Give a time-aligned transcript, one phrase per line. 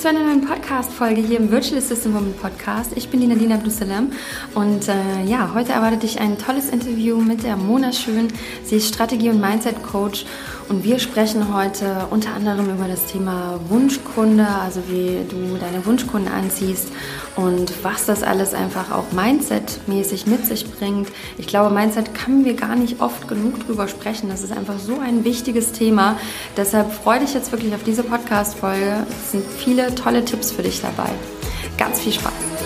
[0.00, 2.92] zu einer neuen Podcast-Folge hier im Virtual Assistant Woman Podcast.
[2.96, 4.12] Ich bin die Nadine Abdusalam
[4.54, 8.28] und äh, ja, heute erwartet dich ein tolles Interview mit der Mona Schön.
[8.64, 10.24] Sie ist Strategie- und Mindset-Coach
[10.70, 16.32] und wir sprechen heute unter anderem über das Thema Wunschkunde, also wie du deine Wunschkunden
[16.32, 16.88] anziehst
[17.34, 21.08] und was das alles einfach auch Mindset-mäßig mit sich bringt.
[21.38, 24.28] Ich glaube, Mindset können wir gar nicht oft genug drüber sprechen.
[24.28, 26.16] Das ist einfach so ein wichtiges Thema.
[26.56, 29.04] Deshalb freue dich jetzt wirklich auf diese Podcast-Folge.
[29.10, 31.10] Es sind viele tolle Tipps für dich dabei.
[31.78, 32.59] Ganz viel Spaß!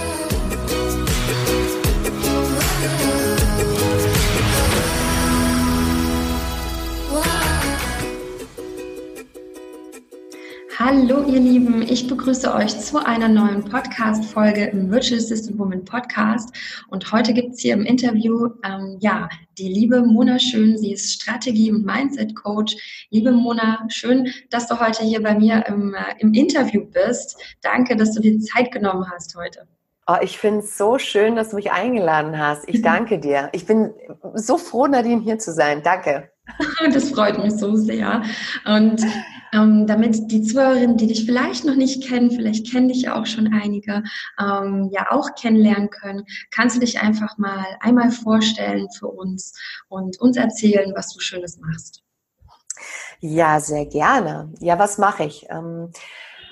[10.87, 16.55] Hallo ihr Lieben, ich begrüße euch zu einer neuen Podcast-Folge im Virtual Assistant Woman Podcast
[16.89, 21.11] und heute gibt es hier im Interview ähm, ja die liebe Mona Schön, sie ist
[21.11, 23.07] Strategie- und Mindset-Coach.
[23.09, 27.43] Liebe Mona, schön, dass du heute hier bei mir im, äh, im Interview bist.
[27.63, 29.67] Danke, dass du dir Zeit genommen hast heute.
[30.07, 32.69] Oh, ich finde es so schön, dass du mich eingeladen hast.
[32.69, 33.49] Ich danke dir.
[33.53, 33.95] Ich bin
[34.35, 35.83] so froh, Nadine, hier zu sein.
[35.83, 36.31] Danke.
[36.93, 38.23] Das freut mich so sehr.
[38.67, 39.03] Und
[39.55, 43.27] ähm, damit die Zuhörerinnen, die dich vielleicht noch nicht kennen, vielleicht kennen dich ja auch
[43.27, 44.03] schon einige,
[44.39, 49.55] ähm, ja auch kennenlernen können, kannst du dich einfach mal einmal vorstellen für uns
[49.89, 52.03] und uns erzählen, was du Schönes machst.
[53.21, 54.53] Ja, sehr gerne.
[54.59, 55.47] Ja, was mache ich?
[55.49, 55.91] Ähm,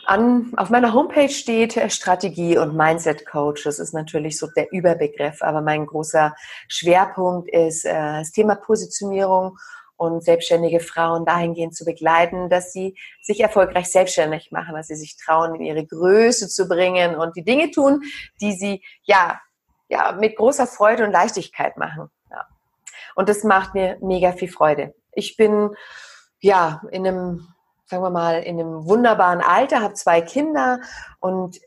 [0.06, 3.64] an, auf meiner Homepage steht Strategie und Mindset Coach.
[3.64, 6.34] Das ist natürlich so der Überbegriff, aber mein großer
[6.68, 9.58] Schwerpunkt ist äh, das Thema Positionierung
[10.02, 15.16] und selbstständige Frauen dahingehend zu begleiten, dass sie sich erfolgreich selbstständig machen, dass sie sich
[15.16, 18.02] trauen, in ihre Größe zu bringen und die Dinge tun,
[18.40, 19.40] die sie ja,
[19.88, 22.10] ja mit großer Freude und Leichtigkeit machen.
[22.32, 22.48] Ja.
[23.14, 24.92] Und das macht mir mega viel Freude.
[25.12, 25.70] Ich bin
[26.40, 27.46] ja in einem,
[27.84, 30.80] sagen wir mal, in einem wunderbaren Alter, habe zwei Kinder
[31.20, 31.60] und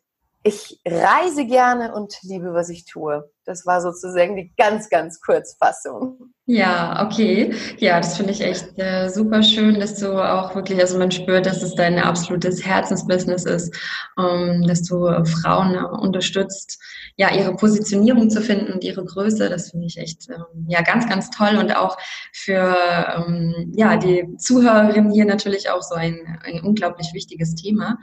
[0.44, 3.32] ich reise gerne und liebe, was ich tue.
[3.46, 6.34] Das war sozusagen die ganz, ganz Kurzfassung.
[6.48, 7.54] Ja, okay.
[7.78, 11.48] Ja, das finde ich echt äh, super schön, dass du auch wirklich, also man spürt,
[11.48, 13.76] dass es dein absolutes Herzensbusiness ist,
[14.20, 16.80] ähm, dass du Frauen äh, unterstützt,
[17.18, 19.50] ja, ihre Positionierung zu finden und ihre Größe.
[19.50, 21.98] Das finde ich echt, ähm, ja, ganz, ganz toll und auch
[22.32, 22.76] für,
[23.16, 27.98] ähm, ja, die Zuhörerinnen hier natürlich auch so ein, ein unglaublich wichtiges Thema.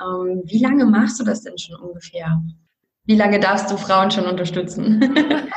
[0.00, 2.42] Ähm, wie lange machst du das denn schon ungefähr?
[3.06, 5.48] Wie lange darfst du Frauen schon unterstützen?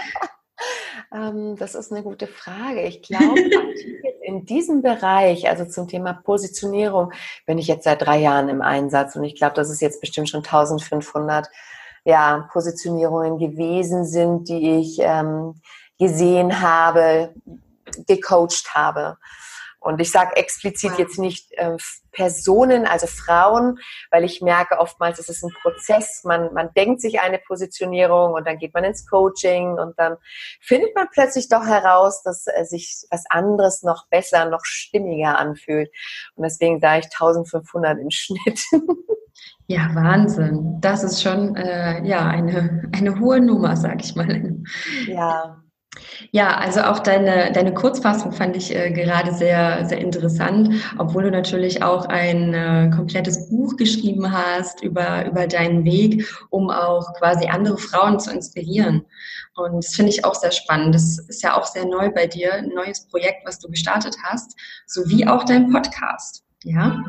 [1.12, 2.84] Ähm, das ist eine gute Frage.
[2.84, 3.40] Ich glaube,
[4.22, 7.12] in diesem Bereich, also zum Thema Positionierung,
[7.48, 10.30] bin ich jetzt seit drei Jahren im Einsatz und ich glaube, dass es jetzt bestimmt
[10.30, 11.50] schon 1500
[12.06, 15.60] ja, Positionierungen gewesen sind, die ich ähm,
[15.98, 17.34] gesehen habe,
[18.08, 19.18] gecoacht habe.
[19.80, 21.78] Und ich sage explizit jetzt nicht äh,
[22.12, 23.80] Personen, also Frauen,
[24.12, 26.24] weil ich merke oftmals, es ist ein Prozess.
[26.26, 30.18] Man, man denkt sich eine Positionierung und dann geht man ins Coaching und dann
[30.60, 35.90] findet man plötzlich doch heraus, dass äh, sich was anderes noch besser, noch stimmiger anfühlt.
[36.36, 38.60] Und deswegen sage ich 1500 im Schnitt.
[39.68, 40.82] Ja, Wahnsinn.
[40.82, 44.56] Das ist schon äh, ja eine, eine hohe Nummer, sag ich mal.
[45.08, 45.62] Ja,
[46.32, 50.70] ja, also auch deine, deine Kurzfassung fand ich äh, gerade sehr, sehr interessant,
[51.00, 56.70] obwohl du natürlich auch ein äh, komplettes Buch geschrieben hast über, über deinen Weg, um
[56.70, 59.06] auch quasi andere Frauen zu inspirieren.
[59.56, 60.94] Und das finde ich auch sehr spannend.
[60.94, 64.56] Das ist ja auch sehr neu bei dir, ein neues Projekt, was du gestartet hast,
[64.86, 66.44] sowie auch dein Podcast.
[66.64, 67.04] Ja?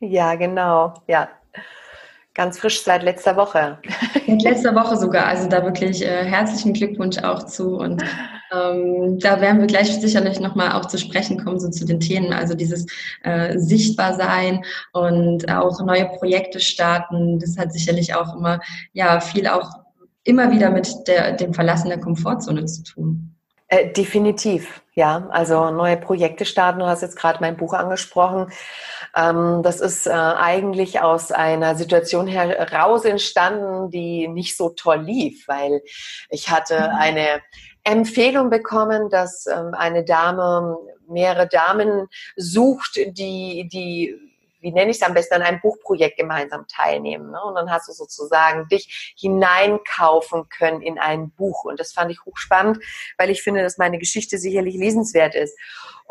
[0.00, 0.94] Ja, genau.
[1.06, 1.28] Ja,
[2.40, 3.76] Ganz frisch seit letzter Woche.
[4.26, 5.26] Seit letzter Woche sogar.
[5.26, 7.76] Also da wirklich äh, herzlichen Glückwunsch auch zu.
[7.76, 8.02] Und
[8.50, 12.32] ähm, da werden wir gleich sicherlich nochmal auch zu sprechen kommen, so zu den Themen.
[12.32, 12.86] Also dieses
[13.24, 14.64] äh, Sichtbarsein
[14.94, 17.40] und auch neue Projekte starten.
[17.40, 18.60] Das hat sicherlich auch immer,
[18.94, 19.68] ja, viel auch
[20.24, 23.36] immer wieder mit der, dem Verlassen der Komfortzone zu tun.
[23.72, 25.28] Äh, definitiv, ja.
[25.30, 26.80] Also neue Projekte starten.
[26.80, 28.50] Du hast jetzt gerade mein Buch angesprochen.
[29.16, 35.48] Ähm, das ist äh, eigentlich aus einer Situation heraus entstanden, die nicht so toll lief,
[35.48, 35.82] weil
[36.28, 36.98] ich hatte mhm.
[36.98, 37.42] eine
[37.84, 40.76] Empfehlung bekommen, dass ähm, eine Dame
[41.08, 44.16] mehrere Damen sucht, die, die
[44.60, 47.30] wie nenne ich es am besten, an einem Buchprojekt gemeinsam teilnehmen.
[47.30, 47.42] Ne?
[47.42, 51.64] Und dann hast du sozusagen dich hineinkaufen können in ein Buch.
[51.64, 52.78] Und das fand ich hochspannend,
[53.16, 55.58] weil ich finde, dass meine Geschichte sicherlich lesenswert ist.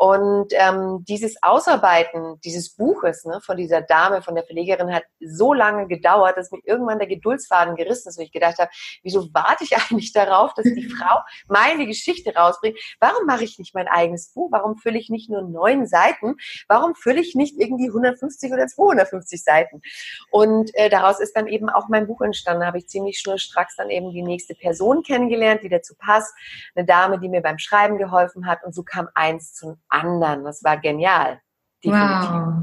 [0.00, 5.52] Und ähm, dieses Ausarbeiten dieses Buches ne, von dieser Dame, von der Verlegerin, hat so
[5.52, 8.70] lange gedauert, dass mir irgendwann der Geduldsfaden gerissen ist, wo ich gedacht habe,
[9.02, 12.78] wieso warte ich eigentlich darauf, dass die Frau meine Geschichte rausbringt?
[12.98, 14.48] Warum mache ich nicht mein eigenes Buch?
[14.50, 16.36] Warum fülle ich nicht nur neun Seiten?
[16.66, 19.82] Warum fülle ich nicht irgendwie 150 oder 250 Seiten?
[20.30, 22.62] Und äh, daraus ist dann eben auch mein Buch entstanden.
[22.62, 26.32] Da habe ich ziemlich schnurstracks dann eben die nächste Person kennengelernt, die dazu passt.
[26.74, 28.64] Eine Dame, die mir beim Schreiben geholfen hat.
[28.64, 30.44] Und so kam eins zum anderen.
[30.44, 31.40] Das war genial.
[31.84, 32.30] Definitiv.
[32.30, 32.54] Wow.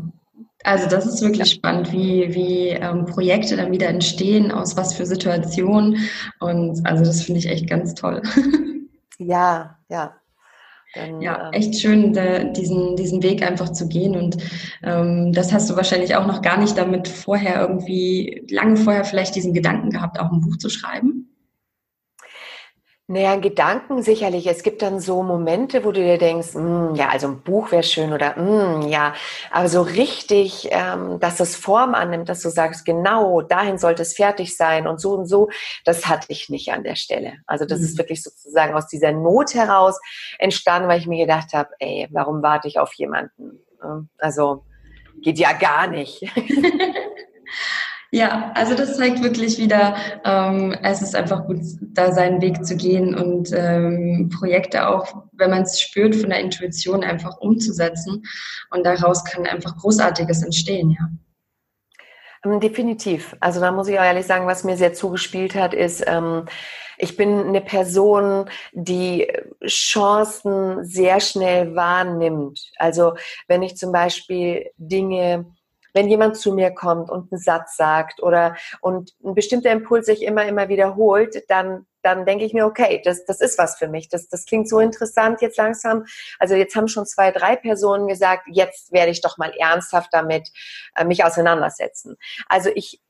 [0.63, 5.06] Also das ist wirklich spannend, wie, wie ähm, Projekte dann wieder entstehen, aus was für
[5.06, 6.09] Situationen.
[6.39, 8.21] Und also das finde ich echt ganz toll.
[9.19, 10.15] Ja, ja.
[10.94, 14.15] Dann, ja, ähm, echt schön, da, diesen, diesen Weg einfach zu gehen.
[14.15, 14.38] Und
[14.83, 19.35] ähm, das hast du wahrscheinlich auch noch gar nicht damit vorher irgendwie, lange vorher vielleicht
[19.35, 21.37] diesen Gedanken gehabt, auch ein Buch zu schreiben.
[23.09, 24.48] Naja, Gedanken sicherlich.
[24.48, 27.83] Es gibt dann so Momente, wo du dir denkst, mm, ja, also ein Buch wäre
[27.83, 29.13] schön oder mm, ja,
[29.50, 34.13] aber so richtig, ähm, dass es Form annimmt, dass du sagst, genau, dahin sollte es
[34.13, 35.50] fertig sein und so und so,
[35.86, 37.36] das hatte ich nicht an der Stelle.
[37.45, 37.86] Also das mhm.
[37.86, 39.98] ist wirklich sozusagen aus dieser Not heraus
[40.38, 43.63] entstanden, weil ich mir gedacht habe, ey, warum warte ich auf jemanden?
[44.18, 44.65] Also
[45.21, 46.24] geht ja gar nicht.
[48.18, 52.75] Ja, also das zeigt wirklich wieder, ähm, es ist einfach gut, da seinen Weg zu
[52.75, 58.24] gehen und ähm, Projekte auch, wenn man es spürt, von der Intuition einfach umzusetzen.
[58.72, 61.10] Und daraus kann einfach Großartiges entstehen, ja.
[62.44, 63.36] Ähm, definitiv.
[63.40, 66.46] Also da muss ich auch ehrlich sagen, was mir sehr zugespielt hat, ist, ähm,
[66.98, 69.31] ich bin eine Person, die
[69.63, 72.72] Chancen sehr schnell wahrnimmt.
[72.78, 73.13] Also
[73.48, 75.46] wenn ich zum Beispiel Dinge
[75.98, 80.22] wenn jemand zu mir kommt und einen Satz sagt oder und ein bestimmter Impuls sich
[80.22, 84.08] immer, immer wiederholt, dann, dann denke ich mir, okay, das, das ist was für mich.
[84.08, 86.06] Das, das klingt so interessant jetzt langsam.
[86.38, 90.50] Also jetzt haben schon zwei, drei Personen gesagt, jetzt werde ich doch mal ernsthaft damit
[90.96, 92.16] äh, mich auseinandersetzen.
[92.48, 93.02] Also ich,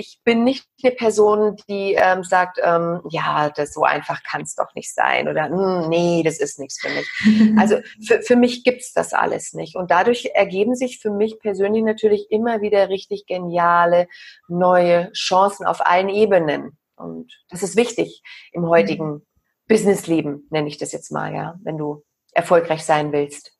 [0.00, 4.54] ich bin nicht eine Person, die ähm, sagt, ähm, ja, das so einfach kann es
[4.54, 7.06] doch nicht sein oder hm, nee, das ist nichts für mich.
[7.60, 7.76] Also
[8.06, 9.76] für, für mich gibt's das alles nicht.
[9.76, 14.08] Und dadurch ergeben sich für mich persönlich natürlich immer wieder richtig geniale
[14.48, 16.78] neue Chancen auf allen Ebenen.
[16.96, 18.22] Und das ist wichtig
[18.52, 19.26] im heutigen
[19.68, 23.52] Businessleben, nenne ich das jetzt mal, ja, wenn du erfolgreich sein willst.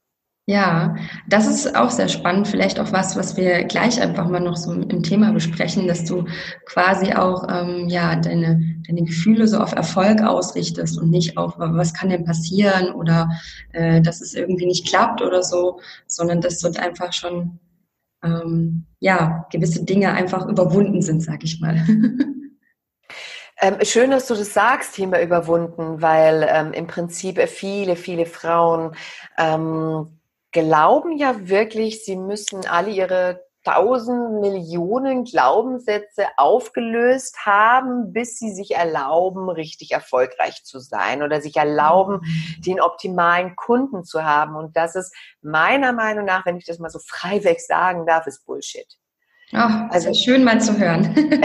[0.50, 0.96] Ja,
[1.28, 2.48] das ist auch sehr spannend.
[2.48, 6.24] Vielleicht auch was, was wir gleich einfach mal noch so im Thema besprechen, dass du
[6.66, 11.94] quasi auch ähm, ja deine, deine Gefühle so auf Erfolg ausrichtest und nicht auf, was
[11.94, 13.30] kann denn passieren oder
[13.72, 17.60] äh, dass es irgendwie nicht klappt oder so, sondern dass dort einfach schon
[18.24, 21.86] ähm, ja gewisse Dinge einfach überwunden sind, sag ich mal.
[23.62, 28.96] Ähm, schön, dass du das sagst, Thema überwunden, weil ähm, im Prinzip viele, viele Frauen
[29.36, 30.18] ähm,
[30.52, 38.72] glauben ja wirklich, sie müssen alle ihre tausend Millionen Glaubenssätze aufgelöst haben, bis sie sich
[38.72, 42.62] erlauben, richtig erfolgreich zu sein oder sich erlauben, mhm.
[42.62, 44.56] den optimalen Kunden zu haben.
[44.56, 48.46] Und das ist meiner Meinung nach, wenn ich das mal so freiweg sagen darf, ist
[48.46, 48.96] Bullshit.
[49.52, 51.14] Ach, also schön mal zu hören.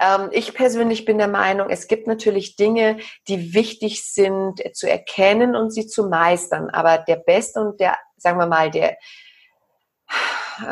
[0.00, 5.56] ähm, ich persönlich bin der Meinung, es gibt natürlich Dinge, die wichtig sind zu erkennen
[5.56, 6.70] und sie zu meistern.
[6.70, 8.96] Aber der beste und der, sagen wir mal, der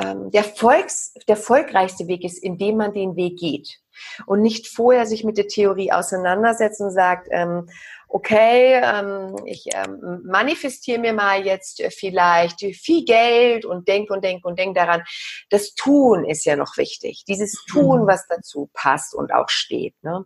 [0.03, 3.79] ähm, der, Volks, der erfolgreichste Weg ist, indem man den Weg geht
[4.27, 7.69] und nicht vorher sich mit der Theorie auseinandersetzt und sagt, ähm,
[8.13, 14.49] okay, ähm, ich ähm, manifestiere mir mal jetzt vielleicht viel Geld und denke und denke
[14.49, 15.03] und denke daran.
[15.49, 17.25] Das Tun ist ja noch wichtig.
[17.29, 18.07] Dieses Tun, mhm.
[18.09, 19.95] was dazu passt und auch steht.
[20.03, 20.25] Ne?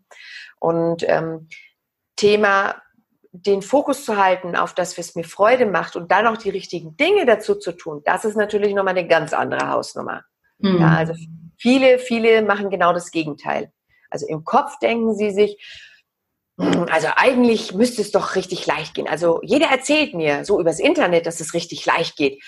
[0.59, 1.49] Und ähm,
[2.17, 2.81] Thema
[3.33, 6.97] den Fokus zu halten auf das, was mir Freude macht und dann auch die richtigen
[6.97, 10.23] Dinge dazu zu tun, das ist natürlich nochmal eine ganz andere Hausnummer.
[10.59, 10.79] Mhm.
[10.81, 11.15] Ja, also
[11.59, 13.73] viele, viele machen genau das Gegenteil.
[14.09, 15.59] Also im Kopf denken sie sich,
[16.57, 19.09] also eigentlich müsste es doch richtig leicht gehen.
[19.09, 22.43] Also jeder erzählt mir so übers Internet, dass es richtig leicht geht.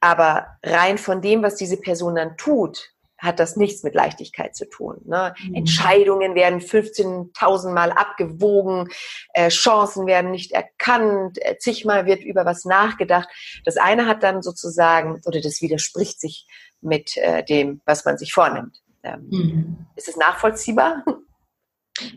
[0.00, 4.66] Aber rein von dem, was diese Person dann tut, hat das nichts mit Leichtigkeit zu
[4.68, 5.02] tun.
[5.04, 5.34] Ne?
[5.42, 5.54] Mhm.
[5.54, 8.88] Entscheidungen werden 15.000 Mal abgewogen,
[9.34, 13.28] äh, Chancen werden nicht erkannt, äh, zigmal wird über was nachgedacht.
[13.64, 16.46] Das eine hat dann sozusagen, oder das widerspricht sich
[16.80, 18.80] mit äh, dem, was man sich vornimmt.
[19.02, 19.86] Ähm, mhm.
[19.96, 21.04] Ist es nachvollziehbar?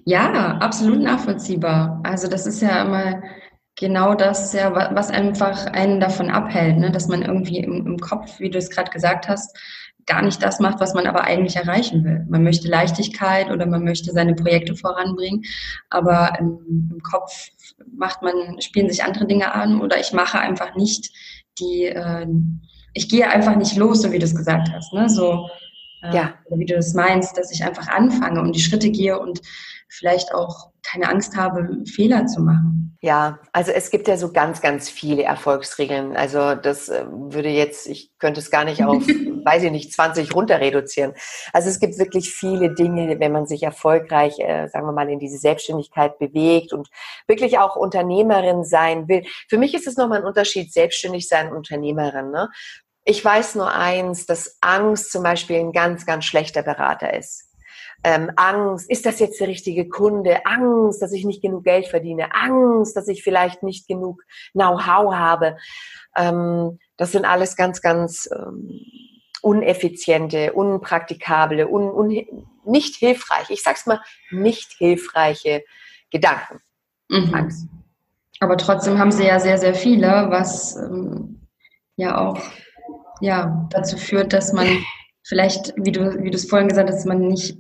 [0.06, 2.02] Ja, absolut nachvollziehbar.
[2.04, 3.22] Also das ist ja immer
[3.76, 6.92] genau das, ja, was einfach einen davon abhält, ne?
[6.92, 9.58] dass man irgendwie im, im Kopf, wie du es gerade gesagt hast,
[10.06, 12.26] gar nicht das macht, was man aber eigentlich erreichen will.
[12.30, 15.44] Man möchte Leichtigkeit oder man möchte seine Projekte voranbringen,
[15.90, 17.50] aber im, im Kopf
[17.96, 21.10] macht man, spielen sich andere Dinge an oder ich mache einfach nicht
[21.60, 22.28] die, äh,
[22.94, 25.10] ich gehe einfach nicht los, so wie du es gesagt hast, ne?
[25.10, 25.50] So,
[26.04, 26.34] äh, ja.
[26.50, 29.42] wie du das meinst, dass ich einfach anfange und die Schritte gehe und
[29.90, 32.98] vielleicht auch keine Angst habe, Fehler zu machen.
[33.02, 36.16] Ja, also es gibt ja so ganz, ganz viele Erfolgsregeln.
[36.16, 40.34] Also das äh, würde jetzt, ich könnte es gar nicht auf, weiß ich nicht, 20
[40.34, 41.14] runter reduzieren.
[41.52, 45.20] Also es gibt wirklich viele Dinge, wenn man sich erfolgreich, äh, sagen wir mal, in
[45.20, 46.90] diese Selbstständigkeit bewegt und
[47.28, 49.24] wirklich auch Unternehmerin sein will.
[49.50, 52.32] Für mich ist es nochmal ein Unterschied, selbstständig sein und Unternehmerin.
[52.32, 52.50] Ne?
[53.06, 57.54] Ich weiß nur eins, dass Angst zum Beispiel ein ganz, ganz schlechter Berater ist
[58.04, 60.46] ähm, Angst, ist das jetzt der richtige Kunde?
[60.46, 62.34] Angst, dass ich nicht genug Geld verdiene.
[62.34, 65.58] Angst, dass ich vielleicht nicht genug Know-how habe.
[66.18, 68.80] Ähm, das sind alles ganz, ganz ähm,
[69.42, 72.26] uneffiziente, unpraktikable, un, un,
[72.66, 73.50] nicht hilfreich.
[73.50, 75.64] Ich sag's mal, nicht hilfreiche
[76.12, 76.60] Gedanken.
[77.10, 77.34] Mhm.
[77.34, 77.68] Angst.
[78.40, 81.48] Aber trotzdem haben sie ja sehr, sehr viele, was ähm,
[81.96, 82.42] ja auch
[83.22, 84.68] ja, dazu führt, dass man
[85.24, 87.58] vielleicht, wie du, wie du es vorhin gesagt hast, dass man nicht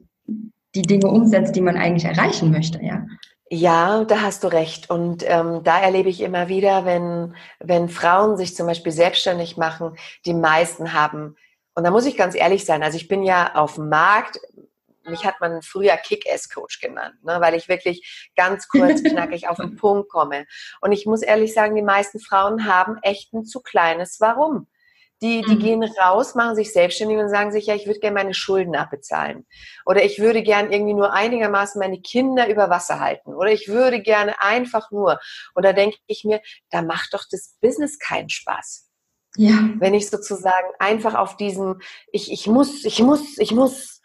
[0.75, 3.05] die Dinge umsetzt, die man eigentlich erreichen möchte, ja.
[3.49, 4.89] Ja, da hast du recht.
[4.89, 9.95] Und ähm, da erlebe ich immer wieder, wenn, wenn Frauen sich zum Beispiel selbstständig machen,
[10.25, 11.35] die meisten haben,
[11.75, 14.39] und da muss ich ganz ehrlich sein, also ich bin ja auf dem Markt,
[15.05, 19.75] mich hat man früher Kick-Ass-Coach genannt, ne, weil ich wirklich ganz kurz, knackig auf den
[19.75, 20.45] Punkt komme.
[20.81, 24.67] Und ich muss ehrlich sagen, die meisten Frauen haben echt ein zu kleines Warum.
[25.21, 25.59] Die, die mhm.
[25.59, 29.45] gehen raus, machen sich selbstständig und sagen sich, ja, ich würde gerne meine Schulden abbezahlen.
[29.85, 33.33] Oder ich würde gerne irgendwie nur einigermaßen meine Kinder über Wasser halten.
[33.33, 35.19] Oder ich würde gerne einfach nur.
[35.55, 36.41] Und da denke ich mir,
[36.71, 38.89] da macht doch das Business keinen Spaß.
[39.37, 39.69] Ja.
[39.77, 41.79] Wenn ich sozusagen einfach auf diesem,
[42.11, 44.01] ich, ich muss, ich muss, ich muss.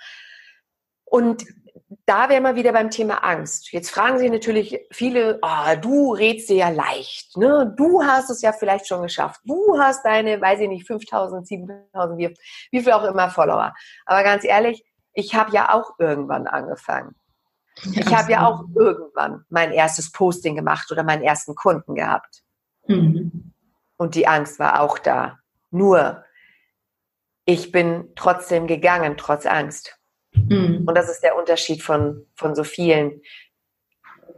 [1.04, 1.44] Und
[2.06, 3.72] da wären wir wieder beim Thema Angst.
[3.72, 7.74] Jetzt fragen sich natürlich viele, oh, du redst dir ja leicht, ne?
[7.76, 9.40] Du hast es ja vielleicht schon geschafft.
[9.44, 12.34] Du hast deine, weiß ich nicht, 5000, 7000, wie,
[12.70, 13.74] wie viel auch immer Follower.
[14.06, 17.14] Aber ganz ehrlich, ich habe ja auch irgendwann angefangen.
[17.92, 22.42] Ich habe ja auch irgendwann mein erstes Posting gemacht oder meinen ersten Kunden gehabt.
[22.86, 23.52] Mhm.
[23.96, 25.38] Und die Angst war auch da.
[25.70, 26.24] Nur,
[27.44, 29.97] ich bin trotzdem gegangen, trotz Angst.
[30.48, 30.84] Mhm.
[30.86, 33.22] Und das ist der Unterschied von, von so vielen,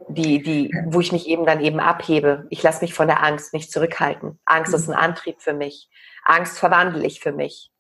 [0.09, 2.47] die, die, wo ich mich eben dann eben abhebe.
[2.51, 4.41] Ich lasse mich von der Angst nicht zurückhalten.
[4.45, 4.79] Angst mhm.
[4.79, 5.89] ist ein Antrieb für mich.
[6.25, 7.71] Angst verwandle ich für mich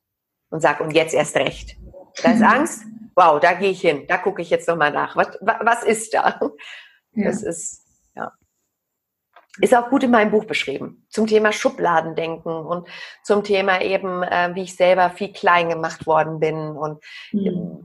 [0.50, 1.76] und sage, und jetzt erst recht.
[2.22, 2.84] Da ist Angst,
[3.14, 5.16] wow, da gehe ich hin, da gucke ich jetzt nochmal nach.
[5.16, 6.40] Was, was ist da?
[7.12, 7.24] Ja.
[7.24, 7.84] Das ist,
[8.14, 8.32] ja.
[9.60, 11.06] Ist auch gut in meinem Buch beschrieben.
[11.08, 12.88] Zum Thema Schubladendenken und
[13.24, 17.84] zum Thema eben, äh, wie ich selber viel klein gemacht worden bin und mhm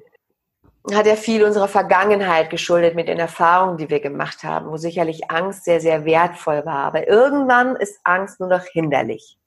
[0.93, 5.31] hat ja viel unserer Vergangenheit geschuldet mit den Erfahrungen, die wir gemacht haben, wo sicherlich
[5.31, 6.83] Angst sehr, sehr wertvoll war.
[6.85, 9.37] Aber irgendwann ist Angst nur noch hinderlich.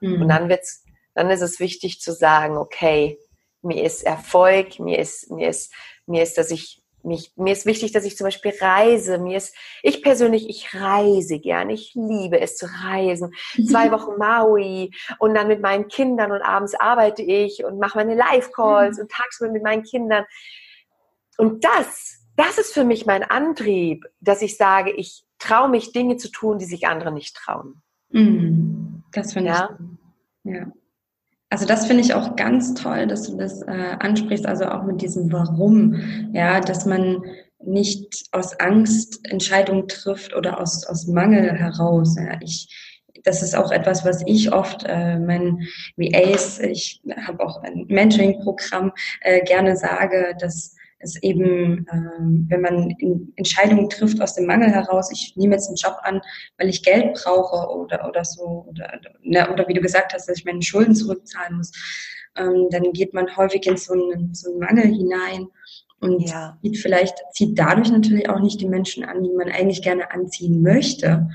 [0.00, 0.22] Mhm.
[0.22, 3.18] Und dann wird's, dann ist es wichtig zu sagen, okay,
[3.62, 5.72] mir ist Erfolg, mir ist, mir ist,
[6.06, 9.18] mir ist, dass ich mich, mir ist wichtig, dass ich zum Beispiel reise.
[9.18, 11.70] Mir ist, ich persönlich, ich reise gern.
[11.70, 13.32] Ich liebe es zu reisen.
[13.68, 14.90] Zwei Wochen Maui
[15.20, 19.02] und dann mit meinen Kindern und abends arbeite ich und mache meine Live-Calls mhm.
[19.02, 20.24] und tagsüber mit meinen Kindern.
[21.36, 26.16] Und das, das ist für mich mein Antrieb, dass ich sage, ich traue mich, Dinge
[26.16, 27.82] zu tun, die sich andere nicht trauen.
[28.10, 29.02] Mhm.
[29.12, 29.78] Das finde ja?
[30.44, 30.52] ich.
[30.52, 30.72] Ja.
[31.48, 35.00] Also das finde ich auch ganz toll, dass du das äh, ansprichst, also auch mit
[35.00, 35.94] diesem Warum,
[36.32, 37.22] ja, dass man
[37.62, 42.16] nicht aus Angst Entscheidungen trifft oder aus, aus Mangel heraus.
[42.18, 42.38] Ja.
[42.40, 42.68] Ich,
[43.22, 45.66] das ist auch etwas, was ich oft äh, meinen
[45.96, 50.74] VAs, ich habe auch ein Mentoring-Programm, äh, gerne sage, dass
[51.06, 52.94] ist eben, ähm, wenn man
[53.36, 56.20] Entscheidungen trifft aus dem Mangel heraus, ich nehme jetzt einen Job an,
[56.58, 60.38] weil ich Geld brauche oder, oder so, oder, ne, oder wie du gesagt hast, dass
[60.38, 61.72] ich meine Schulden zurückzahlen muss,
[62.36, 65.46] ähm, dann geht man häufig in so einen, so einen Mangel hinein
[66.00, 66.58] und ja.
[66.62, 70.60] zieht vielleicht, zieht dadurch natürlich auch nicht die Menschen an, die man eigentlich gerne anziehen
[70.60, 71.28] möchte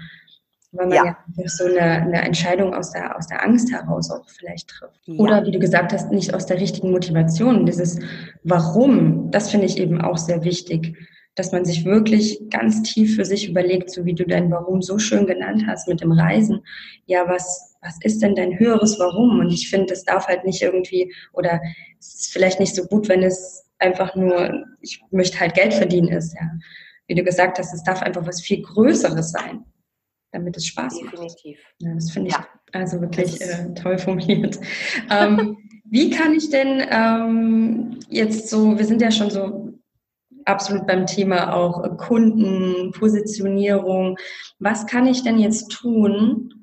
[0.72, 4.28] weil man ja, ja so eine, eine, Entscheidung aus der, aus der Angst heraus auch
[4.30, 5.00] vielleicht trifft.
[5.06, 5.16] Ja.
[5.16, 7.66] Oder wie du gesagt hast, nicht aus der richtigen Motivation.
[7.66, 8.00] Dieses
[8.44, 10.96] Warum, das finde ich eben auch sehr wichtig,
[11.36, 14.98] dass man sich wirklich ganz tief für sich überlegt, so wie du dein Warum so
[14.98, 16.64] schön genannt hast mit dem Reisen.
[17.06, 19.40] Ja, was, was ist denn dein höheres Warum?
[19.40, 21.62] Und ich finde, es darf halt nicht irgendwie, oder
[22.00, 26.10] es ist vielleicht nicht so gut, wenn es einfach nur, ich möchte halt Geld verdienen
[26.10, 26.50] ist, ja.
[27.08, 29.66] Wie du gesagt hast, es darf einfach was viel Größeres sein
[30.32, 31.60] damit es Spaß Definitiv.
[31.60, 31.82] macht.
[31.82, 32.48] Ja, das finde ich ja.
[32.74, 34.60] also wirklich äh, toll formuliert.
[35.10, 39.74] ähm, Wie kann ich denn ähm, jetzt so, wir sind ja schon so
[40.46, 44.18] absolut beim Thema auch Kunden, Positionierung.
[44.60, 46.54] Was kann ich denn jetzt tun,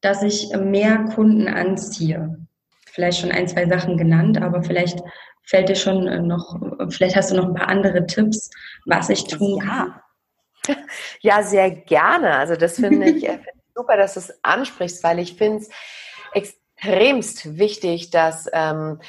[0.00, 2.38] dass ich mehr Kunden anziehe?
[2.86, 5.00] Vielleicht schon ein, zwei Sachen genannt, aber vielleicht
[5.42, 8.50] fällt dir schon noch, vielleicht hast du noch ein paar andere Tipps,
[8.86, 9.88] was ich tun kann.
[9.88, 10.02] Ja,
[11.20, 12.36] ja sehr gerne.
[12.36, 13.38] Also das finde ich, äh,
[13.74, 15.68] super, dass du es ansprichst, weil ich finde es
[16.32, 19.00] extremst wichtig, dass ähm,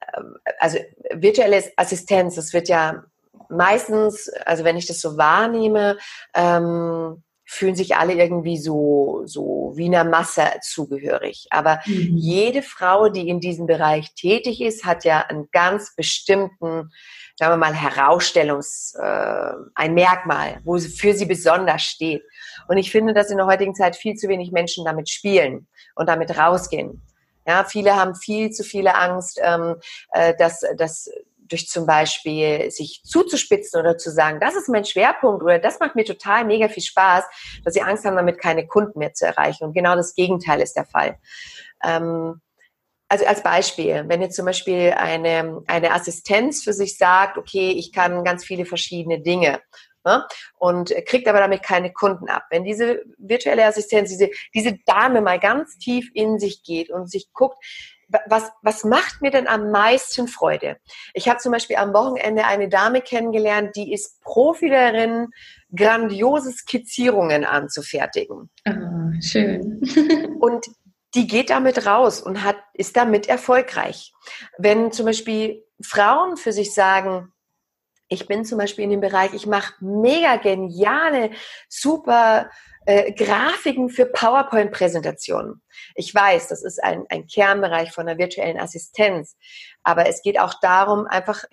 [0.00, 0.20] äh,
[0.58, 0.78] also
[1.12, 3.04] virtuelle Assistenz, das wird ja
[3.48, 5.98] meistens, also wenn ich das so wahrnehme,
[6.34, 11.46] ähm, fühlen sich alle irgendwie so, so wie einer Masse zugehörig.
[11.50, 12.16] Aber mhm.
[12.16, 16.90] jede Frau, die in diesem Bereich tätig ist, hat ja einen ganz bestimmten,
[17.36, 22.22] sagen wir mal, Herausstellungs, äh, ein Merkmal, wo sie für sie besonders steht.
[22.68, 26.08] Und ich finde, dass in der heutigen Zeit viel zu wenig Menschen damit spielen und
[26.08, 27.02] damit rausgehen.
[27.46, 29.76] Ja, viele haben viel zu viele Angst, ähm,
[30.12, 31.10] äh, dass, dass
[31.46, 35.94] durch zum Beispiel sich zuzuspitzen oder zu sagen, das ist mein Schwerpunkt oder das macht
[35.94, 37.24] mir total mega viel Spaß,
[37.64, 39.64] dass sie Angst haben, damit keine Kunden mehr zu erreichen.
[39.64, 41.18] Und genau das Gegenteil ist der Fall.
[41.84, 42.40] Ähm,
[43.08, 47.92] also als Beispiel, wenn jetzt zum Beispiel eine, eine Assistenz für sich sagt, okay, ich
[47.92, 49.60] kann ganz viele verschiedene Dinge
[50.04, 52.44] ne, und kriegt aber damit keine Kunden ab.
[52.50, 57.32] Wenn diese virtuelle Assistenz, diese, diese Dame mal ganz tief in sich geht und sich
[57.32, 57.58] guckt,
[58.26, 60.76] was, was macht mir denn am meisten Freude?
[61.14, 65.28] Ich habe zum Beispiel am Wochenende eine Dame kennengelernt, die ist Profi darin,
[65.74, 68.50] grandiose Skizzierungen anzufertigen.
[68.68, 69.80] Oh, schön.
[70.40, 70.66] und
[71.14, 74.12] die geht damit raus und hat, ist damit erfolgreich.
[74.58, 77.32] Wenn zum Beispiel Frauen für sich sagen,
[78.08, 81.30] ich bin zum Beispiel in dem Bereich, ich mache mega geniale,
[81.68, 82.50] super
[82.86, 85.62] äh, Grafiken für PowerPoint-Präsentationen.
[85.94, 89.36] Ich weiß, das ist ein, ein Kernbereich von der virtuellen Assistenz,
[89.82, 91.44] aber es geht auch darum, einfach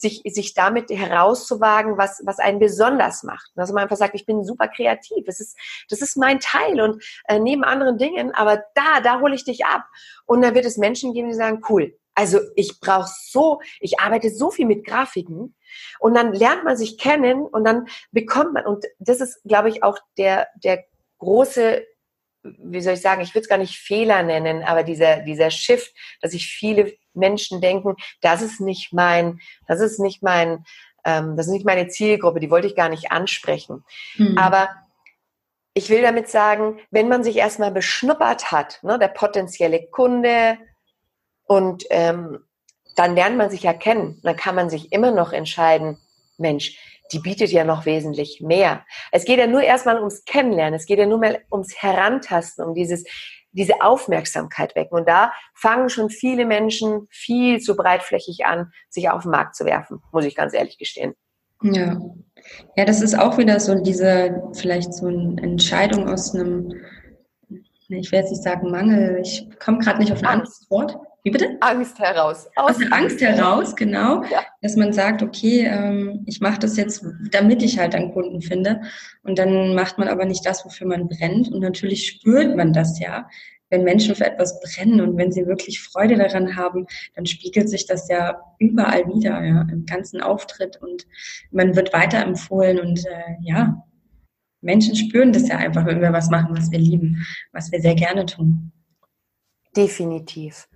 [0.00, 3.50] sich, sich damit herauszuwagen, was, was einen besonders macht.
[3.54, 5.56] Dass man einfach sagt, ich bin super kreativ, das ist,
[5.88, 9.64] das ist mein Teil und äh, neben anderen Dingen, aber da, da hole ich dich
[9.64, 9.84] ab.
[10.26, 14.30] Und dann wird es Menschen geben, die sagen, cool, also ich brauche so, ich arbeite
[14.30, 15.54] so viel mit Grafiken
[16.00, 19.82] und dann lernt man sich kennen und dann bekommt man, und das ist, glaube ich,
[19.82, 20.84] auch der, der
[21.18, 21.86] große,
[22.42, 25.94] wie soll ich sagen, ich würde es gar nicht Fehler nennen, aber dieser, dieser Shift,
[26.22, 30.64] dass sich viele Menschen denken, das ist nicht mein, das ist nicht mein,
[31.04, 33.84] ähm, das ist nicht meine Zielgruppe, die wollte ich gar nicht ansprechen.
[34.16, 34.38] Mhm.
[34.38, 34.68] Aber
[35.74, 40.58] ich will damit sagen, wenn man sich erstmal beschnuppert hat, ne, der potenzielle Kunde,
[41.46, 42.40] und ähm,
[42.96, 44.20] dann lernt man sich ja kennen.
[44.22, 45.98] Dann kann man sich immer noch entscheiden,
[46.38, 46.78] Mensch,
[47.12, 48.84] die bietet ja noch wesentlich mehr.
[49.12, 50.74] Es geht ja nur erstmal ums Kennenlernen.
[50.74, 53.04] Es geht ja nur mal ums Herantasten, um dieses,
[53.56, 54.98] diese Aufmerksamkeit wecken.
[54.98, 59.64] Und da fangen schon viele Menschen viel zu breitflächig an, sich auf den Markt zu
[59.64, 61.14] werfen, muss ich ganz ehrlich gestehen.
[61.62, 61.98] Ja.
[62.76, 66.72] Ja, das ist auch wieder so diese, vielleicht so eine Entscheidung aus einem,
[67.88, 70.96] ich will jetzt nicht sagen Mangel, ich komme gerade nicht auf ein anderes Wort.
[71.26, 71.56] Wie bitte?
[71.58, 72.48] Angst heraus.
[72.54, 74.22] Aus, der Angst heraus, genau.
[74.30, 74.46] Ja.
[74.62, 78.82] Dass man sagt, okay, ähm, ich mache das jetzt, damit ich halt einen Kunden finde.
[79.24, 81.50] Und dann macht man aber nicht das, wofür man brennt.
[81.50, 83.28] Und natürlich spürt man das ja.
[83.70, 86.86] Wenn Menschen für etwas brennen und wenn sie wirklich Freude daran haben,
[87.16, 91.08] dann spiegelt sich das ja überall wieder, ja, im ganzen Auftritt und
[91.50, 93.82] man wird weiterempfohlen und äh, ja,
[94.60, 97.96] Menschen spüren das ja einfach, wenn wir was machen, was wir lieben, was wir sehr
[97.96, 98.70] gerne tun.
[99.76, 100.68] Definitiv.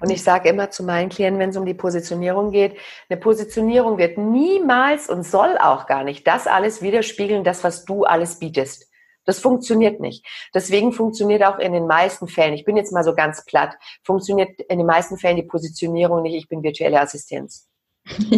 [0.00, 2.76] Und ich sage immer zu meinen Klienten, wenn es um die Positionierung geht,
[3.08, 8.04] eine Positionierung wird niemals und soll auch gar nicht das alles widerspiegeln, das, was du
[8.04, 8.90] alles bietest.
[9.24, 10.24] Das funktioniert nicht.
[10.54, 14.60] Deswegen funktioniert auch in den meisten Fällen, ich bin jetzt mal so ganz platt, funktioniert
[14.68, 17.68] in den meisten Fällen die Positionierung nicht, ich bin virtuelle Assistenz.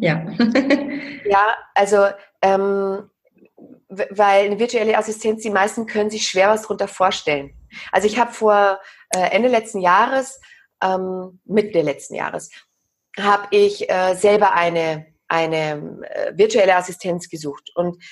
[0.00, 0.24] ja.
[1.28, 2.06] ja, also
[2.42, 3.10] ähm,
[3.88, 7.52] weil eine virtuelle Assistenz, die meisten können sich schwer was darunter vorstellen.
[7.90, 8.78] Also ich habe vor
[9.10, 10.40] äh, Ende letzten Jahres
[10.82, 12.50] ähm, Mitte letzten Jahres,
[13.18, 17.70] habe ich äh, selber eine, eine äh, virtuelle Assistenz gesucht.
[17.74, 18.02] Und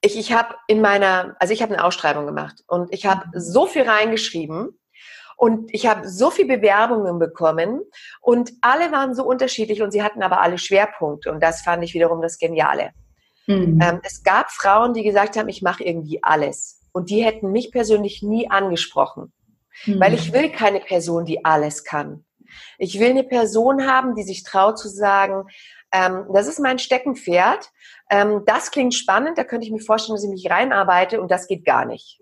[0.00, 3.66] ich, ich habe in meiner, also ich habe eine Ausschreibung gemacht und ich habe so
[3.66, 4.78] viel reingeschrieben
[5.36, 7.80] und ich habe so viele Bewerbungen bekommen
[8.20, 11.94] und alle waren so unterschiedlich und sie hatten aber alle Schwerpunkte und das fand ich
[11.94, 12.90] wiederum das Geniale.
[13.46, 13.80] Mhm.
[13.82, 17.72] Ähm, es gab Frauen, die gesagt haben, ich mache irgendwie alles und die hätten mich
[17.72, 19.32] persönlich nie angesprochen.
[19.86, 20.00] Mhm.
[20.00, 22.24] Weil ich will keine Person, die alles kann.
[22.78, 25.44] Ich will eine Person haben, die sich traut zu sagen,
[25.92, 27.70] ähm, das ist mein Steckenpferd,
[28.10, 31.46] ähm, das klingt spannend, da könnte ich mir vorstellen, dass ich mich reinarbeite und das
[31.46, 32.20] geht gar nicht.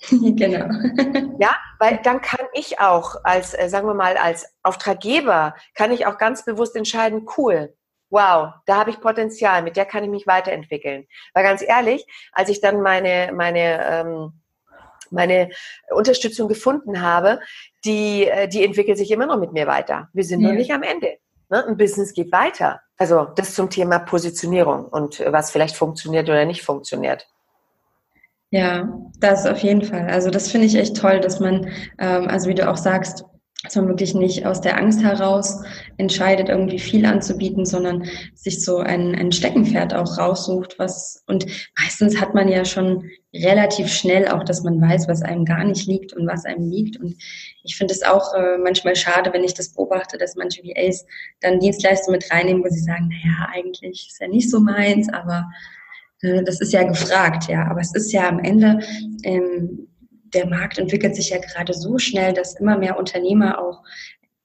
[0.10, 0.66] genau.
[1.38, 6.06] ja, weil dann kann ich auch als, äh, sagen wir mal, als Auftraggeber, kann ich
[6.06, 7.74] auch ganz bewusst entscheiden, cool,
[8.10, 11.06] wow, da habe ich Potenzial, mit der kann ich mich weiterentwickeln.
[11.32, 14.40] Weil ganz ehrlich, als ich dann meine, meine, ähm,
[15.10, 15.50] meine
[15.90, 17.40] Unterstützung gefunden habe,
[17.84, 20.08] die, äh, die entwickelt sich immer noch mit mir weiter.
[20.12, 20.48] Wir sind ja.
[20.48, 21.18] noch nicht am Ende.
[21.50, 21.66] Ne?
[21.66, 22.80] Ein Business geht weiter.
[22.96, 27.26] Also das zum Thema Positionierung und was vielleicht funktioniert oder nicht funktioniert.
[28.50, 28.88] Ja,
[29.18, 30.08] das auf jeden Fall.
[30.08, 33.24] Also das finde ich echt toll, dass man, ähm, also wie du auch sagst,
[33.64, 35.62] dass man wirklich nicht aus der Angst heraus
[35.96, 41.46] entscheidet, irgendwie viel anzubieten, sondern sich so ein, ein Steckenpferd auch raussucht, was, und
[41.80, 45.86] meistens hat man ja schon relativ schnell auch, dass man weiß, was einem gar nicht
[45.86, 47.00] liegt und was einem liegt.
[47.00, 47.16] Und
[47.64, 51.04] ich finde es auch äh, manchmal schade, wenn ich das beobachte, dass manche VAs
[51.40, 55.46] dann Dienstleistungen mit reinnehmen, wo sie sagen, naja, eigentlich ist ja nicht so meins, aber
[56.20, 57.66] äh, das ist ja gefragt, ja.
[57.66, 58.80] Aber es ist ja am Ende,
[59.24, 59.88] ähm,
[60.34, 63.82] der Markt entwickelt sich ja gerade so schnell, dass immer mehr Unternehmer auch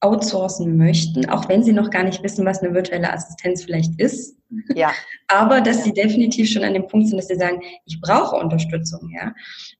[0.01, 4.37] outsourcen möchten, auch wenn sie noch gar nicht wissen, was eine virtuelle Assistenz vielleicht ist.
[4.73, 4.91] Ja.
[5.27, 9.09] Aber dass sie definitiv schon an dem Punkt sind, dass sie sagen, ich brauche Unterstützung,
[9.13, 9.33] ja.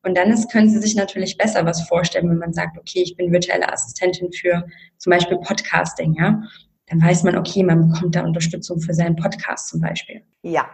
[0.04, 3.16] Und dann ist, können sie sich natürlich besser was vorstellen, wenn man sagt, okay, ich
[3.16, 4.66] bin virtuelle Assistentin für
[4.98, 6.44] zum Beispiel Podcasting, ja.
[6.88, 10.22] Dann weiß man, okay, man bekommt da Unterstützung für seinen Podcast zum Beispiel.
[10.42, 10.68] Ja,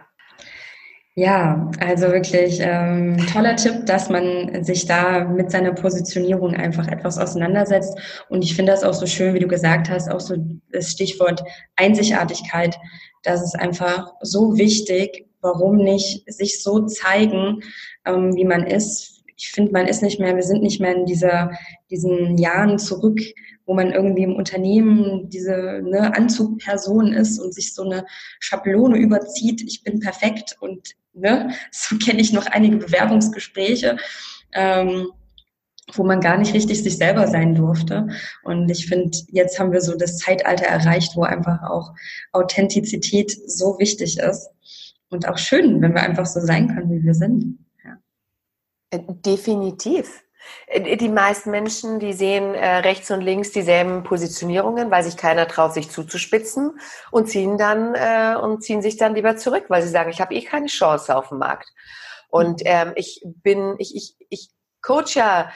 [1.18, 7.16] ja, also wirklich ähm, toller Tipp, dass man sich da mit seiner Positionierung einfach etwas
[7.18, 7.98] auseinandersetzt.
[8.28, 10.36] Und ich finde das auch so schön, wie du gesagt hast, auch so
[10.70, 11.42] das Stichwort
[11.74, 12.76] Einzigartigkeit.
[13.22, 15.24] Das ist einfach so wichtig.
[15.40, 17.62] Warum nicht sich so zeigen,
[18.04, 19.15] ähm, wie man ist?
[19.36, 21.50] Ich finde, man ist nicht mehr, wir sind nicht mehr in dieser,
[21.90, 23.20] diesen Jahren zurück,
[23.66, 28.06] wo man irgendwie im Unternehmen diese ne, Anzugperson ist und sich so eine
[28.40, 33.96] Schablone überzieht, ich bin perfekt und ne, so kenne ich noch einige Bewerbungsgespräche.
[34.52, 35.08] Ähm,
[35.94, 38.08] wo man gar nicht richtig sich selber sein durfte.
[38.42, 41.94] Und ich finde, jetzt haben wir so das Zeitalter erreicht, wo einfach auch
[42.32, 44.48] Authentizität so wichtig ist.
[45.10, 47.58] Und auch schön, wenn wir einfach so sein können, wie wir sind.
[48.96, 50.22] Äh, definitiv.
[50.66, 55.48] Äh, die meisten Menschen, die sehen äh, rechts und links dieselben Positionierungen, weil sich keiner
[55.48, 56.78] traut, sich zuzuspitzen
[57.10, 60.34] und ziehen dann äh, und ziehen sich dann lieber zurück, weil sie sagen, ich habe
[60.34, 61.68] eh keine Chance auf dem Markt.
[62.28, 62.66] Und mhm.
[62.66, 64.48] ähm, ich bin, ich, ich, ich
[64.82, 65.50] coach ja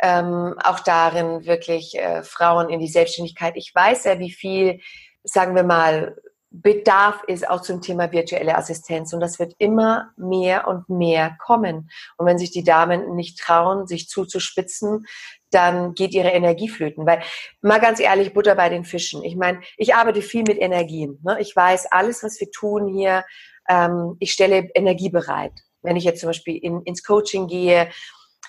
[0.00, 3.56] ähm, auch darin, wirklich äh, Frauen in die Selbstständigkeit.
[3.56, 4.80] Ich weiß ja, wie viel,
[5.24, 6.16] sagen wir mal,
[6.62, 11.90] Bedarf ist auch zum Thema virtuelle Assistenz und das wird immer mehr und mehr kommen.
[12.16, 15.06] Und wenn sich die Damen nicht trauen, sich zuzuspitzen,
[15.50, 17.06] dann geht ihre Energie flöten.
[17.06, 17.22] Weil,
[17.62, 19.22] mal ganz ehrlich, Butter bei den Fischen.
[19.24, 21.18] Ich meine, ich arbeite viel mit Energien.
[21.22, 21.38] Ne?
[21.40, 23.24] Ich weiß, alles, was wir tun hier,
[23.68, 25.52] ähm, ich stelle Energie bereit.
[25.82, 27.88] Wenn ich jetzt zum Beispiel in, ins Coaching gehe,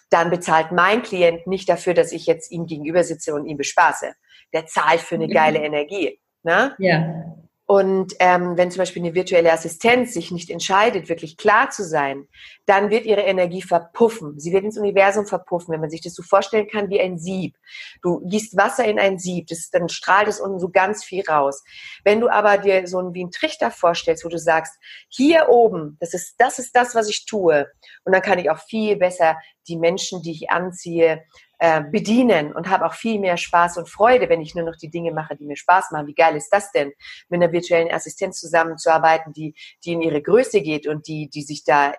[0.10, 4.14] dann bezahlt mein Klient nicht dafür, dass ich jetzt ihm gegenüber sitze und ihn bespaße.
[4.54, 6.20] Der zahlt für eine geile Energie.
[6.44, 6.74] Ne?
[6.80, 7.36] Ja.
[7.70, 12.26] Und ähm, wenn zum Beispiel eine virtuelle Assistenz sich nicht entscheidet, wirklich klar zu sein,
[12.66, 14.40] dann wird ihre Energie verpuffen.
[14.40, 17.58] Sie wird ins Universum verpuffen, wenn man sich das so vorstellen kann wie ein Sieb.
[18.02, 21.62] Du gießt Wasser in ein Sieb, das, dann strahlt es unten so ganz viel raus.
[22.06, 24.74] Wenn du aber dir so ein, wie ein Trichter vorstellst, wo du sagst,
[25.10, 27.68] hier oben, das ist, das ist das, was ich tue.
[28.06, 29.36] Und dann kann ich auch viel besser
[29.68, 31.24] die Menschen, die ich anziehe,
[31.60, 34.90] äh, bedienen und habe auch viel mehr Spaß und Freude, wenn ich nur noch die
[34.90, 36.08] Dinge mache, die mir Spaß machen.
[36.08, 36.92] Wie geil ist das denn,
[37.30, 41.64] mit einer virtuellen Assistenz zusammenzuarbeiten, die, die in ihre Größe geht und die, die sich
[41.64, 41.94] da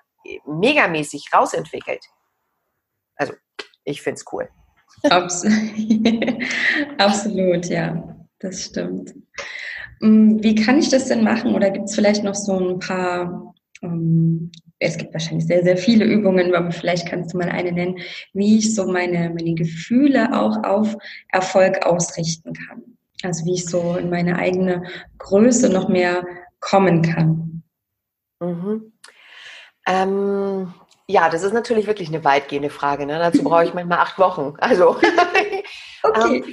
[0.46, 2.04] megamäßig rausentwickelt.
[3.16, 3.34] Also,
[3.84, 4.48] ich finde es cool.
[6.98, 9.14] Absolut, ja, das stimmt.
[10.00, 11.54] Mm, wie kann ich das denn machen?
[11.54, 16.04] Oder gibt es vielleicht noch so ein paar ähm, es gibt wahrscheinlich sehr, sehr viele
[16.04, 17.98] Übungen, aber vielleicht kannst du mal eine nennen,
[18.32, 20.96] wie ich so meine, meine Gefühle auch auf
[21.28, 22.82] Erfolg ausrichten kann.
[23.22, 24.84] Also wie ich so in meine eigene
[25.18, 26.24] Größe noch mehr
[26.60, 27.62] kommen kann.
[28.40, 28.92] Mhm.
[29.86, 30.72] Ähm,
[31.08, 33.06] ja, das ist natürlich wirklich eine weitgehende Frage.
[33.06, 33.18] Ne?
[33.18, 34.54] Dazu brauche ich manchmal acht Wochen.
[34.58, 34.90] Also,
[36.02, 36.44] okay.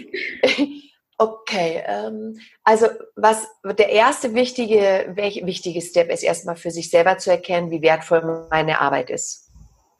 [0.41, 0.74] ähm,
[1.17, 7.31] Okay, ähm, also was der erste wichtige, wichtige Step ist erstmal für sich selber zu
[7.31, 9.49] erkennen, wie wertvoll meine Arbeit ist.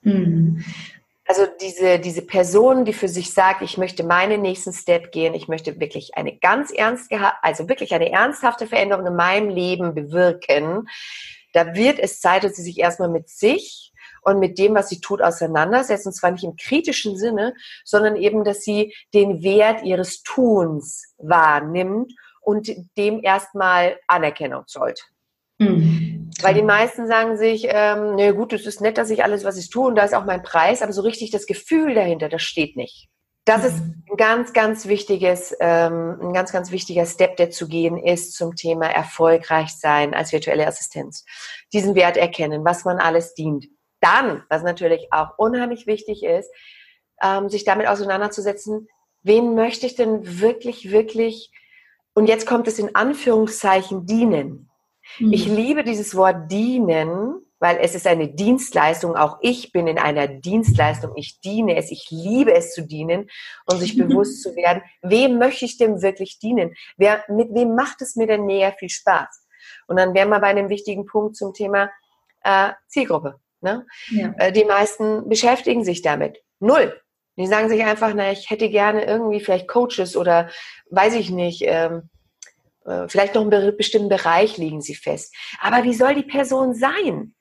[0.02, 0.64] Mhm.
[1.28, 5.48] Also diese, diese Person, die für sich sagt, ich möchte meinen nächsten Step gehen, ich
[5.48, 10.88] möchte wirklich eine ganz ernst, also wirklich eine ernsthafte Veränderung in meinem Leben bewirken,
[11.54, 13.94] da wird es Zeit, dass sie sich erstmal mit sich
[14.26, 16.06] und mit dem, was sie tut, auseinandersetzt.
[16.08, 22.12] Und zwar nicht im kritischen Sinne, sondern eben, dass sie den Wert ihres Tuns wahrnimmt
[22.42, 25.08] und dem erstmal Anerkennung zollt.
[25.60, 26.32] Mhm.
[26.42, 29.58] Weil die meisten sagen sich, ähm, na gut, es ist nett, dass ich alles, was
[29.58, 32.42] ich tue und da ist auch mein Preis, aber so richtig das Gefühl dahinter, das
[32.42, 33.08] steht nicht.
[33.46, 34.04] Das ist mhm.
[34.10, 38.56] ein ganz, ganz wichtiges, ähm, ein ganz, ganz wichtiger Step, der zu gehen ist zum
[38.56, 41.26] Thema erfolgreich sein als virtuelle Assistenz.
[41.72, 43.68] Diesen Wert erkennen, was man alles dient.
[44.06, 46.52] Dann, was natürlich auch unheimlich wichtig ist,
[47.24, 48.88] ähm, sich damit auseinanderzusetzen,
[49.24, 51.52] wen möchte ich denn wirklich, wirklich,
[52.14, 54.70] und jetzt kommt es in Anführungszeichen, dienen.
[55.18, 55.34] Mhm.
[55.34, 59.16] Ich liebe dieses Wort dienen, weil es ist eine Dienstleistung.
[59.16, 61.14] Auch ich bin in einer Dienstleistung.
[61.16, 61.90] Ich diene es.
[61.90, 63.28] Ich liebe es zu dienen
[63.66, 66.76] und sich bewusst zu werden, wem möchte ich denn wirklich dienen?
[66.96, 69.48] Wer, mit wem macht es mir denn näher viel Spaß?
[69.88, 71.90] Und dann wären wir bei einem wichtigen Punkt zum Thema
[72.44, 73.40] äh, Zielgruppe.
[73.66, 73.86] Ne?
[74.12, 74.34] Ja.
[74.38, 76.38] Äh, die meisten beschäftigen sich damit.
[76.60, 77.02] Null.
[77.36, 80.50] Die sagen sich einfach, na, ich hätte gerne irgendwie vielleicht Coaches oder
[80.92, 82.10] weiß ich nicht, ähm,
[82.86, 85.36] äh, vielleicht noch einen bestimmten Bereich legen sie fest.
[85.60, 87.34] Aber wie soll die Person sein?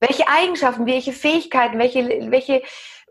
[0.00, 2.62] Welche Eigenschaften, welche Fähigkeiten, welche, welche,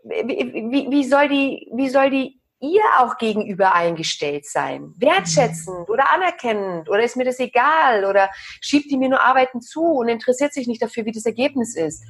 [0.04, 4.92] wie, wie, soll die, wie soll die ihr auch gegenüber eingestellt sein?
[4.98, 8.30] Wertschätzend oder anerkennend oder ist mir das egal oder
[8.60, 12.04] schiebt die mir nur Arbeiten zu und interessiert sich nicht dafür, wie das Ergebnis ist?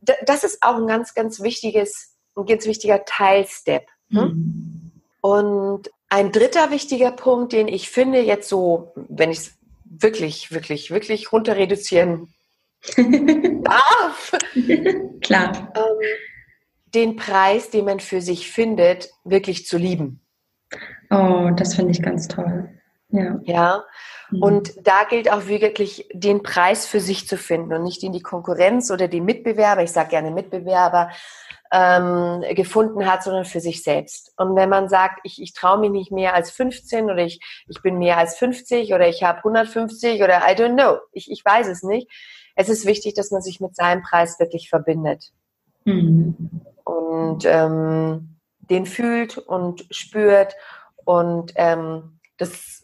[0.00, 3.86] Das, ist auch ein ganz, ganz wichtiges, ein ganz wichtiger Teilstep.
[4.10, 4.20] Hm?
[4.20, 4.92] Mhm.
[5.20, 10.90] Und ein dritter wichtiger Punkt, den ich finde, jetzt so, wenn ich es wirklich, wirklich,
[10.90, 12.32] wirklich runter reduzieren
[12.96, 14.32] darf,
[15.20, 16.08] klar, ähm,
[16.94, 20.20] den Preis, den man für sich findet, wirklich zu lieben.
[21.10, 22.68] Oh, das finde ich ganz toll.
[23.10, 23.40] Ja.
[23.44, 23.84] Ja.
[24.30, 24.42] Mhm.
[24.42, 28.22] Und da gilt auch wirklich, den Preis für sich zu finden und nicht in die
[28.22, 31.10] Konkurrenz oder die Mitbewerber, ich sage gerne Mitbewerber,
[31.70, 34.32] ähm, gefunden hat, sondern für sich selbst.
[34.36, 37.82] Und wenn man sagt, ich, ich traue mich nicht mehr als 15 oder ich, ich
[37.82, 41.68] bin mehr als 50 oder ich habe 150 oder I don't know, ich, ich weiß
[41.68, 42.10] es nicht.
[42.56, 45.30] Es ist wichtig, dass man sich mit seinem Preis wirklich verbindet.
[45.84, 46.62] Mhm.
[46.84, 50.54] Und ähm, den fühlt und spürt.
[51.04, 52.77] Und ähm, das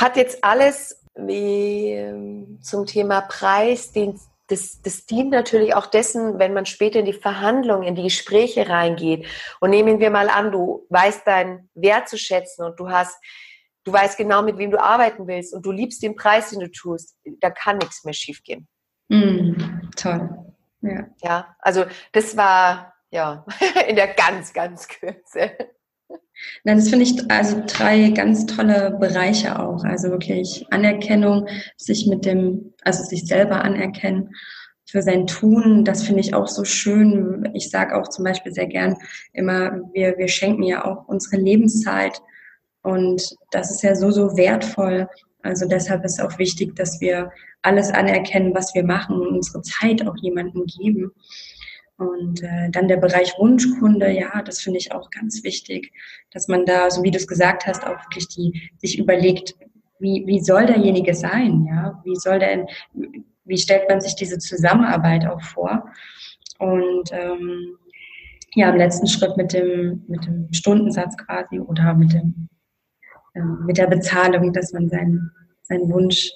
[0.00, 4.18] hat jetzt alles wie ähm, zum Thema Preis, den
[4.50, 8.68] das, das dient natürlich auch dessen, wenn man später in die Verhandlungen, in die Gespräche
[8.68, 9.26] reingeht.
[9.60, 13.16] Und nehmen wir mal an, du weißt deinen Wert zu schätzen und du hast,
[13.84, 16.70] du weißt genau, mit wem du arbeiten willst und du liebst den Preis, den du
[16.70, 17.16] tust.
[17.40, 18.66] Da kann nichts mehr schiefgehen.
[19.08, 19.52] Mm,
[19.96, 20.28] toll.
[20.82, 21.06] Ja.
[21.22, 23.44] ja, also das war ja
[23.88, 25.52] in der ganz, ganz Kürze.
[26.64, 29.84] Nein, das finde ich also drei ganz tolle Bereiche auch.
[29.84, 34.30] Also wirklich Anerkennung, sich mit dem, also sich selber anerkennen
[34.86, 35.84] für sein Tun.
[35.84, 37.48] Das finde ich auch so schön.
[37.54, 38.96] Ich sage auch zum Beispiel sehr gern
[39.32, 42.20] immer, wir, wir schenken ja auch unsere Lebenszeit.
[42.82, 45.08] Und das ist ja so, so wertvoll.
[45.42, 47.30] Also deshalb ist auch wichtig, dass wir
[47.62, 51.12] alles anerkennen, was wir machen und unsere Zeit auch jemandem geben.
[52.00, 55.92] Und äh, dann der Bereich Wunschkunde, ja, das finde ich auch ganz wichtig,
[56.30, 59.54] dass man da, so wie du es gesagt hast, auch wirklich die sich überlegt,
[59.98, 62.66] wie, wie soll derjenige sein, ja, wie soll der,
[63.44, 65.92] wie stellt man sich diese Zusammenarbeit auch vor?
[66.58, 67.76] Und ähm,
[68.54, 72.48] ja, im letzten Schritt mit dem, mit dem Stundensatz quasi oder mit dem,
[73.34, 75.30] äh, mit der Bezahlung, dass man seinen,
[75.64, 76.30] seinen Wunsch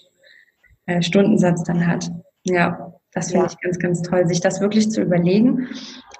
[0.85, 2.11] äh, Stundensatz dann hat.
[2.45, 3.53] Ja, das finde ja.
[3.53, 5.69] ich ganz, ganz toll, sich das wirklich zu überlegen.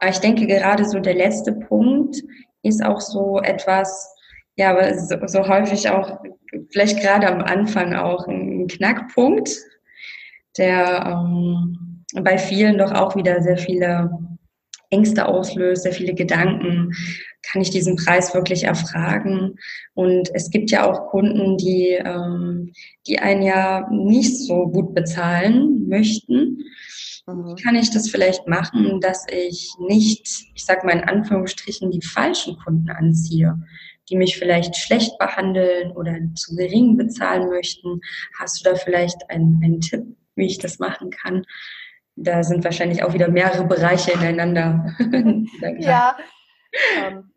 [0.01, 2.23] Aber ich denke gerade so der letzte Punkt
[2.63, 4.15] ist auch so etwas,
[4.57, 6.21] ja, aber so, so häufig auch,
[6.71, 9.51] vielleicht gerade am Anfang auch ein Knackpunkt,
[10.57, 14.11] der ähm, bei vielen doch auch wieder sehr viele
[14.95, 16.93] Ängste auslöst, sehr viele Gedanken.
[17.43, 19.57] Kann ich diesen Preis wirklich erfragen?
[19.95, 22.73] Und es gibt ja auch Kunden, die, ähm,
[23.07, 26.65] die einen ja nicht so gut bezahlen möchten.
[27.27, 27.47] Mhm.
[27.47, 32.03] Wie kann ich das vielleicht machen, dass ich nicht, ich sage mal in Anführungsstrichen, die
[32.03, 33.59] falschen Kunden anziehe,
[34.09, 38.01] die mich vielleicht schlecht behandeln oder zu gering bezahlen möchten?
[38.39, 40.05] Hast du da vielleicht einen, einen Tipp,
[40.37, 41.45] wie ich das machen kann?
[42.17, 44.95] Da sind wahrscheinlich auch wieder mehrere Bereiche ineinander.
[45.79, 46.17] ja,
[46.99, 47.31] ähm,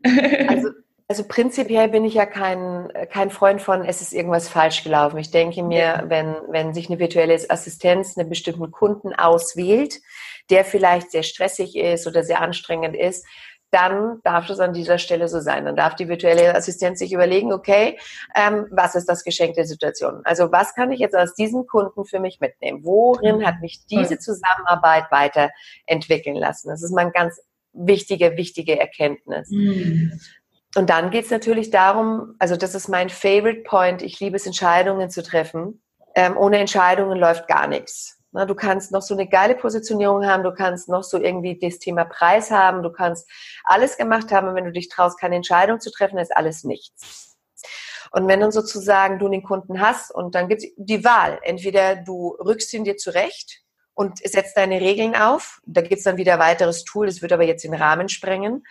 [0.48, 0.70] also
[1.10, 5.18] also prinzipiell bin ich ja kein, kein Freund von, es ist irgendwas falsch gelaufen.
[5.18, 10.02] Ich denke mir, wenn, wenn sich eine virtuelle Assistenz einen bestimmten Kunden auswählt,
[10.50, 13.26] der vielleicht sehr stressig ist oder sehr anstrengend ist,
[13.72, 15.66] dann darf das an dieser Stelle so sein.
[15.66, 18.00] Dann darf die virtuelle Assistenz sich überlegen, okay,
[18.36, 20.22] ähm, was ist das Geschenk der Situation?
[20.24, 22.84] Also was kann ich jetzt aus diesem Kunden für mich mitnehmen?
[22.84, 26.70] Worin hat mich diese Zusammenarbeit weiterentwickeln lassen?
[26.70, 27.42] Das ist mal eine ganz
[27.74, 29.50] wichtige, wichtige Erkenntnis.
[29.52, 30.20] Mhm.
[30.76, 34.46] Und dann geht es natürlich darum, also das ist mein Favorite Point, ich liebe es,
[34.46, 35.82] Entscheidungen zu treffen.
[36.16, 38.17] Ähm, ohne Entscheidungen läuft gar nichts.
[38.34, 42.04] Du kannst noch so eine geile Positionierung haben, du kannst noch so irgendwie das Thema
[42.06, 43.28] Preis haben, du kannst
[43.64, 47.38] alles gemacht haben und wenn du dich traust, keine Entscheidung zu treffen, ist alles nichts.
[48.12, 51.96] Und wenn dann sozusagen du den Kunden hast und dann gibt es die Wahl, entweder
[51.96, 53.64] du rückst ihn dir zurecht
[53.94, 57.34] und setzt deine Regeln auf, da gibt es dann wieder ein weiteres Tool, das wird
[57.34, 58.64] aber jetzt den Rahmen sprengen,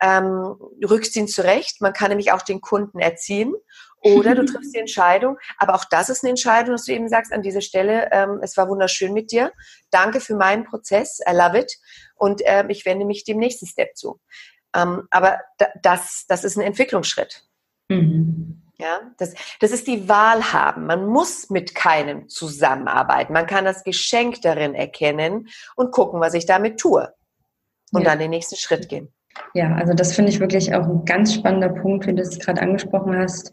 [0.00, 3.54] ähm, rückst ihn zurecht, man kann nämlich auch den Kunden erziehen
[4.02, 7.32] oder du triffst die Entscheidung, aber auch das ist eine Entscheidung, dass du eben sagst
[7.32, 9.52] an dieser Stelle, ähm, es war wunderschön mit dir,
[9.90, 11.78] danke für meinen Prozess, I love it
[12.16, 14.20] und äh, ich wende mich dem nächsten Step zu.
[14.74, 15.40] Ähm, aber
[15.82, 17.44] das, das ist ein Entwicklungsschritt.
[17.88, 18.62] Mhm.
[18.78, 20.86] Ja, das, das ist die Wahl haben.
[20.86, 23.32] Man muss mit keinem zusammenarbeiten.
[23.32, 27.12] Man kann das Geschenk darin erkennen und gucken, was ich damit tue.
[27.92, 28.10] Und ja.
[28.10, 29.12] dann den nächsten Schritt gehen.
[29.54, 32.60] Ja, also das finde ich wirklich auch ein ganz spannender Punkt, wie du es gerade
[32.60, 33.52] angesprochen hast.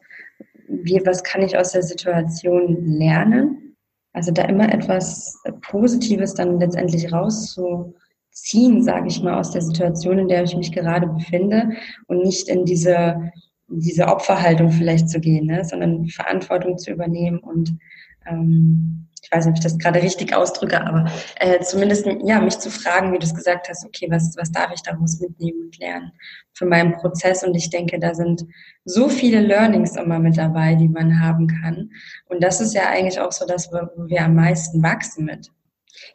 [0.69, 3.75] Wie, was kann ich aus der Situation lernen?
[4.13, 10.27] Also da immer etwas Positives dann letztendlich rauszuziehen, sage ich mal, aus der Situation, in
[10.27, 11.71] der ich mich gerade befinde
[12.07, 13.31] und nicht in diese
[13.69, 15.63] diese Opferhaltung vielleicht zu gehen, ne?
[15.63, 17.77] sondern Verantwortung zu übernehmen und
[18.25, 22.57] ähm, ich weiß nicht, ob ich das gerade richtig ausdrücke, aber äh, zumindest ja, mich
[22.57, 25.77] zu fragen, wie du es gesagt hast, okay, was, was darf ich daraus mitnehmen und
[25.77, 26.11] lernen
[26.53, 27.43] für meinen Prozess?
[27.43, 28.45] Und ich denke, da sind
[28.85, 31.91] so viele Learnings immer mit dabei, die man haben kann.
[32.27, 35.51] Und das ist ja eigentlich auch so das, wo wir am meisten wachsen mit.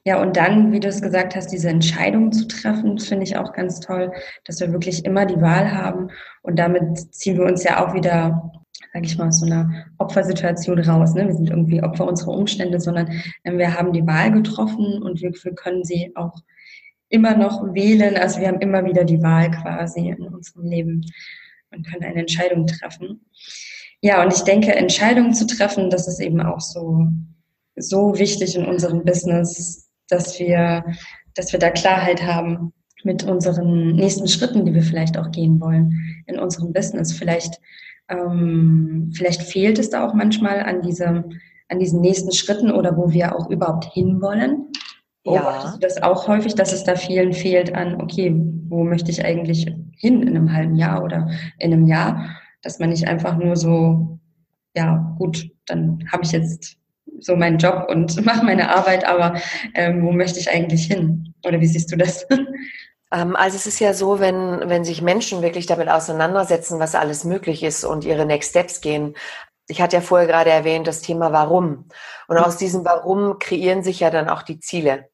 [0.02, 3.52] Ja, und dann, wie du es gesagt hast, diese Entscheidung zu treffen, finde ich auch
[3.52, 4.12] ganz toll,
[4.44, 6.10] dass wir wirklich immer die Wahl haben.
[6.42, 10.78] Und damit ziehen wir uns ja auch wieder, sage ich mal, aus so einer Opfersituation
[10.78, 11.14] raus.
[11.14, 11.26] Ne?
[11.26, 13.10] Wir sind irgendwie Opfer unserer Umstände, sondern
[13.44, 16.34] ähm, wir haben die Wahl getroffen und wir, wir können sie auch
[17.08, 18.16] immer noch wählen.
[18.16, 21.06] Also wir haben immer wieder die Wahl quasi in unserem Leben
[21.70, 23.24] und können eine Entscheidung treffen.
[24.00, 27.08] Ja, und ich denke, Entscheidungen zu treffen, das ist eben auch so
[27.76, 30.84] so wichtig in unserem Business, dass wir,
[31.34, 36.24] dass wir da Klarheit haben mit unseren nächsten Schritten, die wir vielleicht auch gehen wollen
[36.26, 37.12] in unserem Business.
[37.12, 37.60] Vielleicht,
[38.08, 41.38] ähm, vielleicht fehlt es da auch manchmal an diesem,
[41.68, 44.70] an diesen nächsten Schritten oder wo wir auch überhaupt hinwollen.
[45.24, 45.76] Ja.
[45.80, 48.34] Das auch häufig, dass es da vielen fehlt an, okay,
[48.68, 52.90] wo möchte ich eigentlich hin in einem halben Jahr oder in einem Jahr, dass man
[52.90, 54.18] nicht einfach nur so,
[54.76, 56.76] ja, gut, dann habe ich jetzt
[57.20, 59.40] so meinen Job und mache meine Arbeit, aber
[59.74, 61.32] ähm, wo möchte ich eigentlich hin?
[61.46, 62.26] Oder wie siehst du das?
[63.14, 67.24] Ähm, also es ist ja so, wenn, wenn sich Menschen wirklich damit auseinandersetzen, was alles
[67.24, 69.14] möglich ist und ihre Next Steps gehen.
[69.68, 71.88] Ich hatte ja vorher gerade erwähnt, das Thema Warum.
[72.28, 75.08] Und aus diesem Warum kreieren sich ja dann auch die Ziele.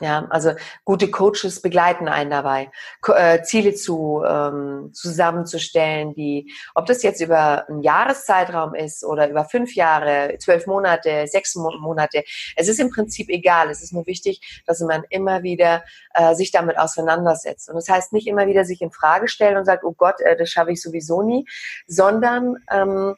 [0.00, 0.52] Ja, also
[0.84, 2.70] gute Coaches begleiten einen dabei,
[3.08, 9.44] äh, Ziele zu ähm, zusammenzustellen, die, ob das jetzt über einen Jahreszeitraum ist oder über
[9.44, 12.22] fünf Jahre, zwölf Monate, sechs Monate,
[12.54, 13.70] es ist im Prinzip egal.
[13.70, 15.82] Es ist nur wichtig, dass man immer wieder
[16.14, 17.68] äh, sich damit auseinandersetzt.
[17.68, 20.36] Und das heißt nicht immer wieder sich in Frage stellen und sagt, oh Gott, äh,
[20.36, 21.44] das schaffe ich sowieso nie,
[21.88, 23.16] sondern ähm,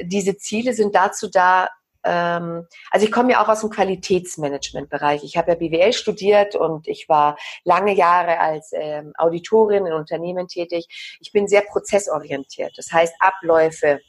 [0.00, 1.68] diese Ziele sind dazu da,
[2.04, 5.24] ähm, also ich komme ja auch aus dem Qualitätsmanagement-Bereich.
[5.24, 10.48] Ich habe ja BWL studiert und ich war lange Jahre als ähm, Auditorin in Unternehmen
[10.48, 10.86] tätig.
[11.20, 12.76] Ich bin sehr prozessorientiert.
[12.76, 14.00] Das heißt Abläufe,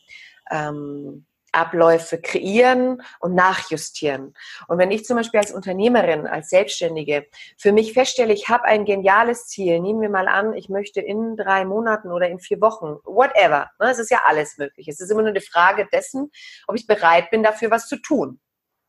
[0.52, 4.34] ähm, Abläufe kreieren und nachjustieren.
[4.68, 7.26] Und wenn ich zum Beispiel als Unternehmerin, als Selbstständige
[7.58, 11.36] für mich feststelle, ich habe ein geniales Ziel, nehmen wir mal an, ich möchte in
[11.36, 14.88] drei Monaten oder in vier Wochen, whatever, ne, es ist ja alles möglich.
[14.88, 16.32] Es ist immer nur eine Frage dessen,
[16.68, 18.40] ob ich bereit bin, dafür was zu tun.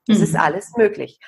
[0.08, 0.24] Es mhm.
[0.24, 1.18] ist alles möglich.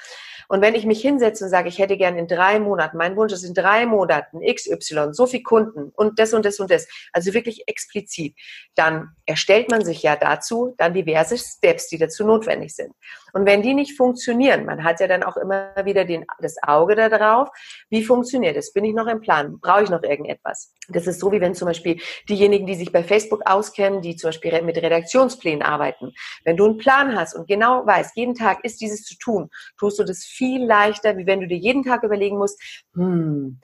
[0.48, 3.32] Und wenn ich mich hinsetze und sage, ich hätte gern in drei Monaten, mein Wunsch
[3.32, 7.34] ist in drei Monaten XY, so viel Kunden und das und das und das, also
[7.34, 8.34] wirklich explizit,
[8.74, 12.92] dann erstellt man sich ja dazu dann diverse Steps, die dazu notwendig sind.
[13.32, 16.94] Und wenn die nicht funktionieren, man hat ja dann auch immer wieder den, das Auge
[16.94, 17.48] da drauf,
[17.90, 18.72] wie funktioniert es?
[18.72, 19.60] Bin ich noch im Plan?
[19.60, 20.72] Brauche ich noch irgendetwas?
[20.88, 24.28] Das ist so, wie wenn zum Beispiel diejenigen, die sich bei Facebook auskennen, die zum
[24.28, 26.12] Beispiel mit Redaktionsplänen arbeiten.
[26.44, 29.98] Wenn du einen Plan hast und genau weißt, jeden Tag ist dieses zu tun, tust
[29.98, 32.60] du das viel leichter, wie wenn du dir jeden Tag überlegen musst,
[32.94, 33.60] hm,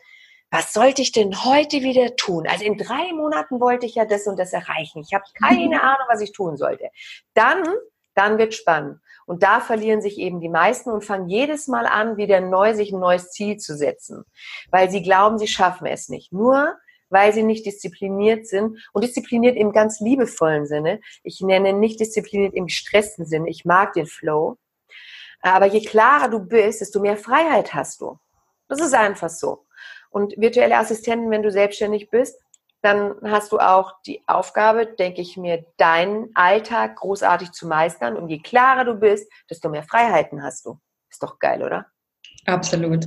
[0.50, 2.46] was sollte ich denn heute wieder tun?
[2.46, 5.00] Also in drei Monaten wollte ich ja das und das erreichen.
[5.00, 6.90] Ich habe keine Ahnung, was ich tun sollte.
[7.34, 7.64] Dann,
[8.14, 9.00] dann wird spannend.
[9.26, 12.92] Und da verlieren sich eben die meisten und fangen jedes Mal an, wieder neu sich
[12.92, 14.24] ein neues Ziel zu setzen,
[14.70, 16.32] weil sie glauben, sie schaffen es nicht.
[16.32, 16.76] Nur
[17.10, 21.00] weil sie nicht diszipliniert sind und diszipliniert im ganz liebevollen Sinne.
[21.22, 23.48] Ich nenne nicht diszipliniert im gestressten Sinne.
[23.48, 24.58] Ich mag den Flow.
[25.44, 28.18] Aber je klarer du bist, desto mehr Freiheit hast du.
[28.66, 29.66] Das ist einfach so.
[30.08, 32.40] Und virtuelle Assistenten, wenn du selbstständig bist,
[32.80, 38.16] dann hast du auch die Aufgabe, denke ich mir, deinen Alltag großartig zu meistern.
[38.16, 40.78] Und je klarer du bist, desto mehr Freiheiten hast du.
[41.10, 41.86] Ist doch geil, oder?
[42.46, 43.06] Absolut.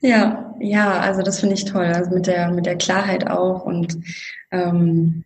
[0.00, 1.86] ja, ja, also das finde ich toll.
[1.86, 3.98] Also mit der, mit der Klarheit auch und
[4.50, 5.24] ähm,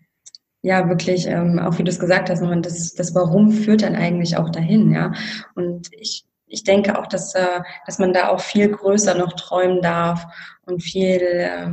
[0.63, 3.97] ja, wirklich, ähm, auch wie du es gesagt hast, man, das, das Warum führt dann
[3.97, 5.13] eigentlich auch dahin, ja.
[5.55, 9.83] Und ich, ich denke auch, dass, äh, dass man da auch viel größer noch träumen
[9.83, 10.25] darf
[10.65, 11.71] und viel, äh,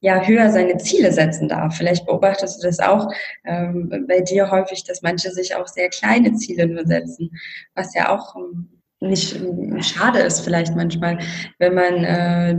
[0.00, 1.76] ja, höher seine Ziele setzen darf.
[1.76, 3.10] Vielleicht beobachtest du das auch
[3.44, 7.30] ähm, bei dir häufig, dass manche sich auch sehr kleine Ziele nur setzen,
[7.74, 8.68] was ja auch ähm,
[9.00, 11.18] nicht äh, schade ist vielleicht manchmal,
[11.58, 12.56] wenn man äh,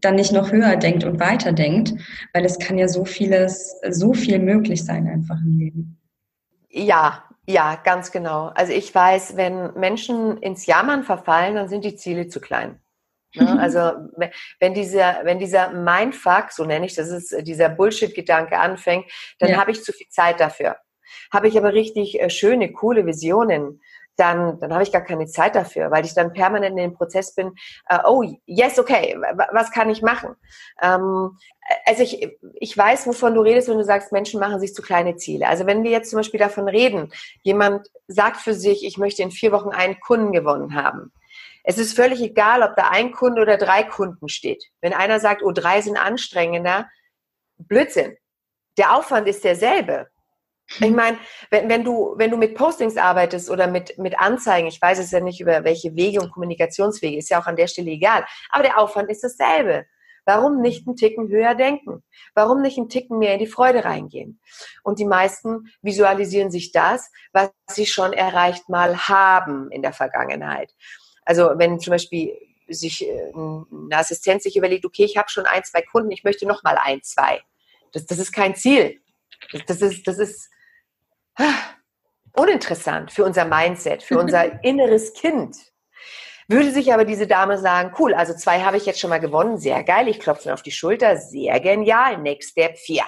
[0.00, 1.94] dann nicht noch höher denkt und weiter denkt,
[2.32, 6.00] weil es kann ja so vieles, so viel möglich sein einfach im Leben.
[6.70, 8.46] Ja, ja, ganz genau.
[8.54, 12.80] Also ich weiß, wenn Menschen ins Jammern verfallen, dann sind die Ziele zu klein.
[13.34, 13.58] Ne?
[13.60, 13.92] Also
[14.60, 19.06] wenn dieser, wenn dieser Mindfuck, so nenne ich das, ist dieser Bullshit-Gedanke anfängt,
[19.38, 19.56] dann ja.
[19.58, 20.76] habe ich zu viel Zeit dafür.
[21.32, 23.80] Habe ich aber richtig äh, schöne, coole Visionen,
[24.16, 27.34] dann, dann habe ich gar keine Zeit dafür, weil ich dann permanent in dem Prozess
[27.34, 27.54] bin,
[27.88, 29.16] äh, oh, yes, okay,
[29.52, 30.36] was kann ich machen?
[30.80, 31.36] Ähm,
[31.86, 35.16] also ich, ich weiß, wovon du redest, wenn du sagst, Menschen machen sich zu kleine
[35.16, 35.48] Ziele.
[35.48, 37.12] Also wenn wir jetzt zum Beispiel davon reden,
[37.42, 41.12] jemand sagt für sich, ich möchte in vier Wochen einen Kunden gewonnen haben.
[41.64, 44.64] Es ist völlig egal, ob da ein Kunde oder drei Kunden steht.
[44.82, 46.88] Wenn einer sagt, oh, drei sind anstrengender,
[47.56, 48.16] Blödsinn.
[48.76, 50.08] Der Aufwand ist derselbe.
[50.80, 51.18] Ich meine,
[51.50, 55.10] wenn, wenn, du, wenn du mit Postings arbeitest oder mit, mit Anzeigen, ich weiß es
[55.10, 58.62] ja nicht über welche Wege und Kommunikationswege, ist ja auch an der Stelle egal, aber
[58.62, 59.86] der Aufwand ist dasselbe.
[60.26, 62.02] Warum nicht einen Ticken höher denken?
[62.34, 64.40] Warum nicht einen Ticken mehr in die Freude reingehen?
[64.82, 70.72] Und die meisten visualisieren sich das, was sie schon erreicht mal haben in der Vergangenheit.
[71.26, 72.38] Also wenn zum Beispiel
[72.68, 76.46] sich äh, eine Assistenz sich überlegt, okay, ich habe schon ein, zwei Kunden, ich möchte
[76.46, 77.42] noch mal ein, zwei.
[77.92, 79.00] Das, das ist kein Ziel.
[79.52, 80.50] Das, das ist, das ist
[82.32, 85.56] uninteressant für unser Mindset, für unser inneres Kind.
[86.46, 89.56] Würde sich aber diese Dame sagen, cool, also zwei habe ich jetzt schon mal gewonnen,
[89.56, 93.04] sehr geil, ich klopfe mir auf die Schulter, sehr genial, next step, vier.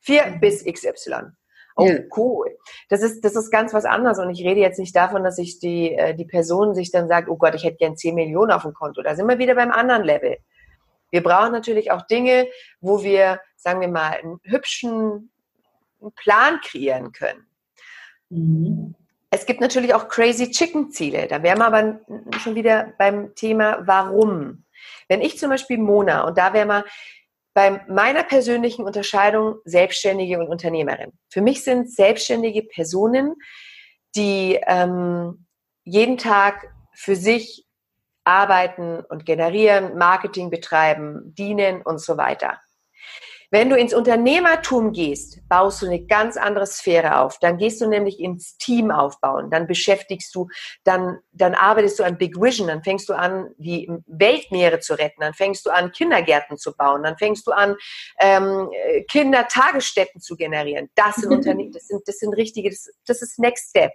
[0.00, 0.40] Vier mhm.
[0.40, 1.32] bis XY.
[1.76, 2.56] Oh, cool.
[2.88, 4.18] Das ist, das ist ganz was anderes.
[4.18, 7.28] Und ich rede jetzt nicht davon, dass sich die, äh, die Person sich dann sagt,
[7.28, 9.00] oh Gott, ich hätte gern 10 Millionen auf dem Konto.
[9.00, 10.38] Da sind wir wieder beim anderen Level.
[11.10, 12.48] Wir brauchen natürlich auch Dinge,
[12.80, 15.30] wo wir, sagen wir mal, einen hübschen
[16.00, 17.46] einen Plan kreieren können.
[18.30, 18.94] Mhm.
[19.30, 21.26] Es gibt natürlich auch crazy Chicken Ziele.
[21.26, 22.00] Da wären wir aber
[22.38, 24.64] schon wieder beim Thema Warum.
[25.08, 26.84] Wenn ich zum Beispiel Mona, und da wären wir
[27.52, 31.12] bei meiner persönlichen Unterscheidung Selbstständige und Unternehmerin.
[31.28, 33.34] Für mich sind selbstständige Personen,
[34.14, 35.46] die ähm,
[35.84, 37.66] jeden Tag für sich
[38.24, 42.60] arbeiten und generieren, Marketing betreiben, dienen und so weiter.
[43.50, 47.38] Wenn du ins Unternehmertum gehst, baust du eine ganz andere Sphäre auf.
[47.38, 49.50] Dann gehst du nämlich ins Team aufbauen.
[49.50, 50.48] Dann beschäftigst du,
[50.84, 52.68] dann, dann arbeitest du an Big Vision.
[52.68, 55.20] Dann fängst du an, die Weltmeere zu retten.
[55.20, 57.02] Dann fängst du an, Kindergärten zu bauen.
[57.02, 57.76] Dann fängst du an,
[58.20, 58.68] ähm,
[59.10, 60.90] Kindertagesstätten zu generieren.
[60.94, 63.92] Das sind Unternehmen, das sind, das sind richtige, das, das ist Next Step.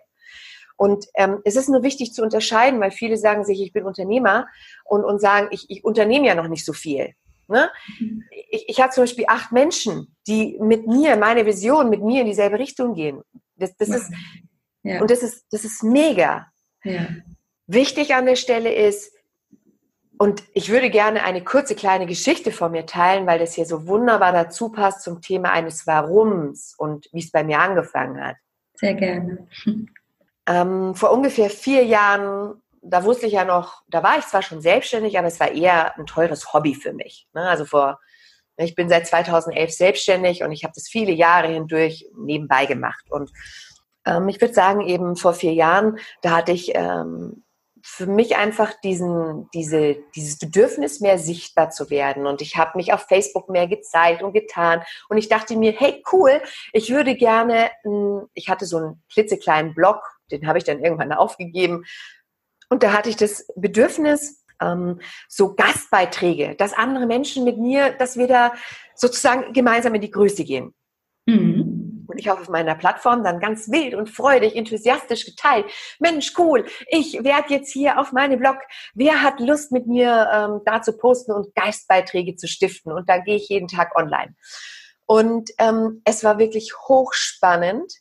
[0.77, 4.47] Und ähm, es ist nur wichtig zu unterscheiden, weil viele sagen sich, ich bin Unternehmer
[4.83, 7.13] und, und sagen, ich, ich unternehme ja noch nicht so viel.
[7.47, 7.69] Ne?
[8.49, 12.27] Ich, ich habe zum Beispiel acht Menschen, die mit mir, meine Vision, mit mir in
[12.27, 13.21] dieselbe Richtung gehen.
[13.55, 14.11] Das, das ist,
[14.83, 15.01] ja.
[15.01, 16.47] Und das ist, das ist mega.
[16.83, 17.07] Ja.
[17.67, 19.13] Wichtig an der Stelle ist,
[20.17, 23.87] und ich würde gerne eine kurze kleine Geschichte von mir teilen, weil das hier so
[23.87, 28.37] wunderbar dazu passt zum Thema eines Warums und wie es bei mir angefangen hat.
[28.75, 29.47] Sehr gerne.
[30.45, 34.61] Ähm, vor ungefähr vier Jahren da wusste ich ja noch, da war ich zwar schon
[34.61, 37.27] selbstständig, aber es war eher ein teures Hobby für mich.
[37.34, 37.47] Ne?
[37.47, 37.99] Also vor,
[38.57, 43.05] ich bin seit 2011 selbstständig und ich habe das viele Jahre hindurch nebenbei gemacht.
[43.09, 43.31] Und
[44.05, 47.43] ähm, ich würde sagen, eben vor vier Jahren, da hatte ich ähm,
[47.86, 52.27] für mich einfach diesen, diese, dieses Bedürfnis, mehr sichtbar zu werden.
[52.27, 54.81] Und ich habe mich auf Facebook mehr gezeigt und getan.
[55.09, 57.71] Und ich dachte mir, hey, cool, ich würde gerne,
[58.34, 61.84] ich hatte so einen klitzekleinen Blog, den habe ich dann irgendwann aufgegeben,
[62.74, 64.99] und da hatte ich das Bedürfnis, ähm,
[65.30, 68.51] so Gastbeiträge, dass andere Menschen mit mir, dass wir da
[68.95, 70.74] sozusagen gemeinsam in die Größe gehen.
[71.28, 72.07] Mhm.
[72.07, 75.67] Und ich habe auf meiner Plattform dann ganz wild und freudig, enthusiastisch geteilt.
[75.99, 78.57] Mensch, cool, ich werde jetzt hier auf meinem Blog.
[78.95, 82.91] Wer hat Lust mit mir ähm, da zu posten und Geistbeiträge zu stiften?
[82.91, 84.34] Und da gehe ich jeden Tag online.
[85.05, 87.93] Und ähm, es war wirklich hochspannend,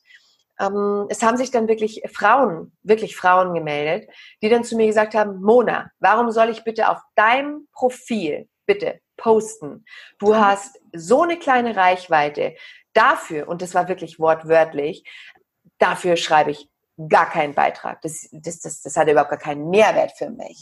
[0.61, 4.09] ähm, es haben sich dann wirklich Frauen, wirklich Frauen gemeldet,
[4.43, 9.01] die dann zu mir gesagt haben, Mona, warum soll ich bitte auf deinem Profil bitte
[9.17, 9.85] posten?
[10.19, 12.55] Du hast so eine kleine Reichweite.
[12.93, 15.05] Dafür, und das war wirklich wortwörtlich,
[15.79, 16.69] dafür schreibe ich
[17.09, 18.03] gar keinen Beitrag.
[18.03, 20.59] Das, das, das, das hatte überhaupt gar keinen Mehrwert für mich.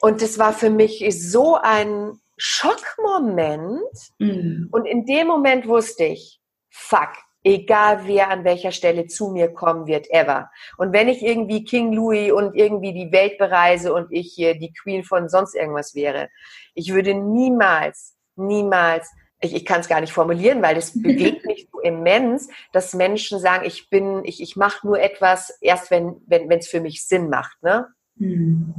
[0.00, 3.82] Und das war für mich so ein Schockmoment.
[4.18, 4.68] Mhm.
[4.72, 7.10] Und in dem Moment wusste ich, fuck,
[7.42, 10.50] egal wer an welcher Stelle zu mir kommen wird, ever.
[10.76, 14.72] Und wenn ich irgendwie King Louis und irgendwie die Welt bereise und ich hier die
[14.72, 16.28] Queen von sonst irgendwas wäre,
[16.74, 19.10] ich würde niemals, niemals
[19.42, 23.38] ich, ich kann es gar nicht formulieren, weil das bewegt mich so immens, dass Menschen
[23.38, 27.30] sagen, ich bin, ich, ich mache nur etwas erst, wenn wenn es für mich Sinn
[27.30, 27.88] macht, ne?
[28.16, 28.74] Mhm.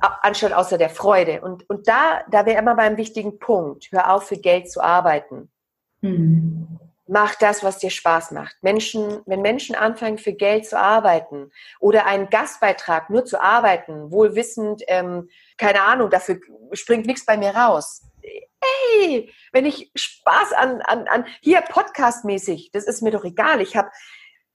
[0.00, 1.40] Anstatt außer der Freude.
[1.40, 5.50] Und, und da, da wäre immer beim wichtigen Punkt, hör auf, für Geld zu arbeiten.
[6.00, 6.78] Mhm.
[7.08, 8.56] Mach das, was dir Spaß macht.
[8.62, 11.50] Menschen, wenn Menschen anfangen, für Geld zu arbeiten
[11.80, 15.28] oder einen Gastbeitrag nur zu arbeiten, wohl wissend, ähm,
[15.58, 16.38] keine Ahnung, dafür
[16.72, 18.02] springt nichts bei mir raus
[18.62, 23.60] hey, wenn ich Spaß an, an, an hier podcastmäßig, das ist mir doch egal.
[23.60, 23.90] Ich habe,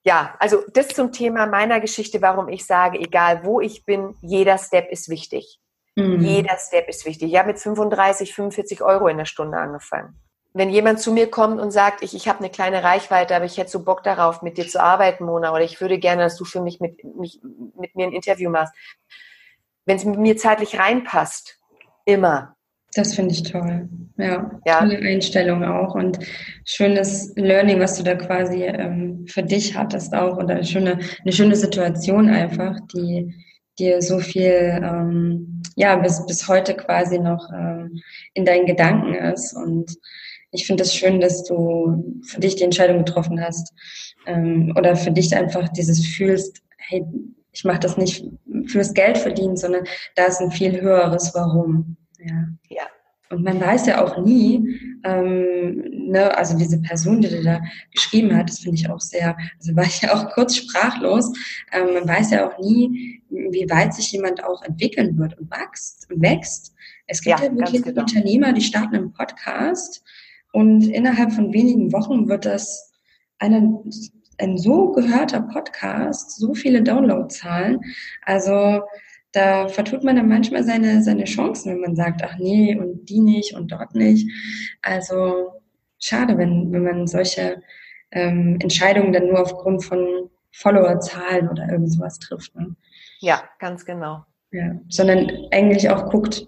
[0.04, 4.58] ja, also das zum Thema meiner Geschichte, warum ich sage, egal wo ich bin, jeder
[4.58, 5.60] Step ist wichtig.
[5.96, 6.22] Mhm.
[6.22, 7.32] Jeder Step ist wichtig.
[7.32, 10.22] Ich habe mit 35, 45 Euro in der Stunde angefangen.
[10.54, 13.58] Wenn jemand zu mir kommt und sagt, ich, ich habe eine kleine Reichweite, aber ich
[13.58, 16.46] hätte so Bock darauf, mit dir zu arbeiten, Mona, oder ich würde gerne, dass du
[16.46, 17.40] für mich mit, mich,
[17.80, 18.74] mit mir ein Interview machst.
[19.86, 21.60] Wenn es mit mir zeitlich reinpasst,
[22.06, 22.56] immer.
[22.96, 23.88] Das finde ich toll.
[24.18, 26.18] Ja, ja, tolle Einstellung auch und
[26.66, 31.32] schönes Learning, was du da quasi ähm, für dich hattest auch und eine schöne, eine
[31.32, 33.36] schöne Situation einfach, die
[33.78, 38.02] dir so viel, ähm, ja, bis, bis heute quasi noch ähm,
[38.34, 39.96] in deinen Gedanken ist und
[40.52, 43.74] ich finde es das schön, dass du für dich die Entscheidung getroffen hast
[44.26, 47.04] ähm, oder für dich einfach dieses fühlst, hey,
[47.52, 48.24] ich mache das nicht
[48.68, 49.86] fürs Geld verdienen, sondern
[50.16, 51.98] da ist ein viel höheres Warum.
[52.20, 52.48] Ja.
[52.70, 52.84] ja.
[53.30, 57.60] Und man weiß ja auch nie, ähm, ne, also diese Person, die da
[57.92, 61.34] geschrieben hat, das finde ich auch sehr, also war ich ja auch kurz sprachlos.
[61.74, 66.10] Ähm, man weiß ja auch nie, wie weit sich jemand auch entwickeln wird und wächst.
[66.10, 66.74] Und wächst.
[67.08, 68.02] Es gibt ja, ja wirklich genau.
[68.02, 70.04] Unternehmer, die starten einen Podcast
[70.54, 72.94] und innerhalb von wenigen Wochen wird das
[73.40, 73.80] eine,
[74.40, 77.80] ein so gehörter Podcast, so viele Downloadzahlen.
[78.24, 78.82] Also
[79.32, 83.20] da vertut man dann manchmal seine, seine Chancen, wenn man sagt, ach nee, und die
[83.20, 84.30] nicht und dort nicht.
[84.82, 85.52] Also
[86.00, 87.62] schade, wenn, wenn man solche
[88.12, 92.56] ähm, Entscheidungen dann nur aufgrund von Followerzahlen oder irgend sowas trifft.
[92.56, 92.76] Ne?
[93.20, 94.26] Ja, ganz genau.
[94.52, 96.48] Ja, sondern eigentlich auch guckt,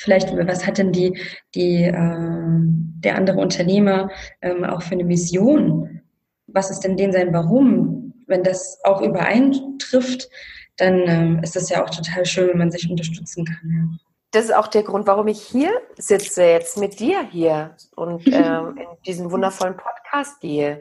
[0.00, 1.18] vielleicht, was hat denn die,
[1.54, 6.00] die, äh, der andere Unternehmer ähm, auch für eine Mission?
[6.46, 8.14] Was ist denn den sein Warum?
[8.26, 10.28] Wenn das auch übereintrifft,
[10.76, 13.70] dann ähm, ist es ja auch total schön, wenn man sich unterstützen kann.
[13.70, 13.98] Ja.
[14.32, 18.78] Das ist auch der Grund, warum ich hier sitze, jetzt mit dir hier und ähm,
[18.78, 20.80] in diesen wundervollen Podcast gehe.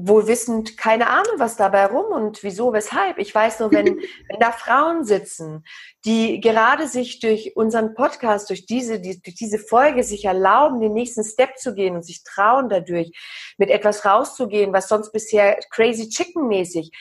[0.00, 3.18] Wohl wissend, keine Ahnung, was dabei rum und wieso, weshalb.
[3.18, 3.86] Ich weiß nur, wenn,
[4.28, 5.64] wenn da Frauen sitzen,
[6.04, 10.92] die gerade sich durch unseren Podcast, durch diese, die, durch diese Folge sich erlauben, den
[10.92, 13.10] nächsten Step zu gehen und sich trauen dadurch,
[13.58, 16.92] mit etwas rauszugehen, was sonst bisher crazy chicken mäßig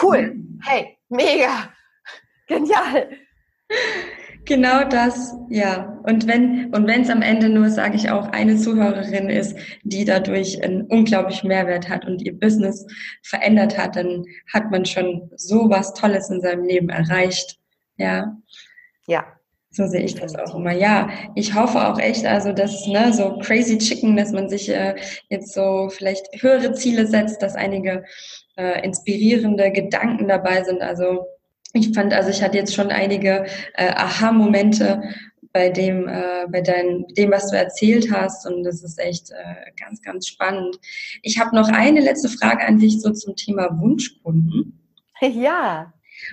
[0.00, 0.34] Cool.
[0.34, 0.60] Mhm.
[0.62, 1.72] Hey, mega.
[2.46, 3.10] Genial.
[4.48, 6.00] Genau das, ja.
[6.04, 10.06] Und wenn und wenn es am Ende nur, sage ich auch, eine Zuhörerin ist, die
[10.06, 12.86] dadurch einen unglaublichen Mehrwert hat und ihr Business
[13.22, 17.58] verändert hat, dann hat man schon so was Tolles in seinem Leben erreicht.
[17.98, 18.38] Ja.
[19.06, 19.26] Ja.
[19.70, 20.72] So sehe ich das auch immer.
[20.72, 24.94] Ja, ich hoffe auch echt, also dass ne, so crazy chicken, dass man sich äh,
[25.28, 28.02] jetzt so vielleicht höhere Ziele setzt, dass einige
[28.56, 30.80] äh, inspirierende Gedanken dabei sind.
[30.80, 31.26] Also
[31.72, 35.02] ich fand, also ich hatte jetzt schon einige äh, Aha-Momente
[35.52, 38.46] bei dem, äh, bei dein, dem, was du erzählt hast.
[38.46, 40.78] Und das ist echt äh, ganz, ganz spannend.
[41.22, 44.74] Ich habe noch eine letzte Frage an dich so zum Thema Wunschkunden.
[45.20, 45.92] Ja.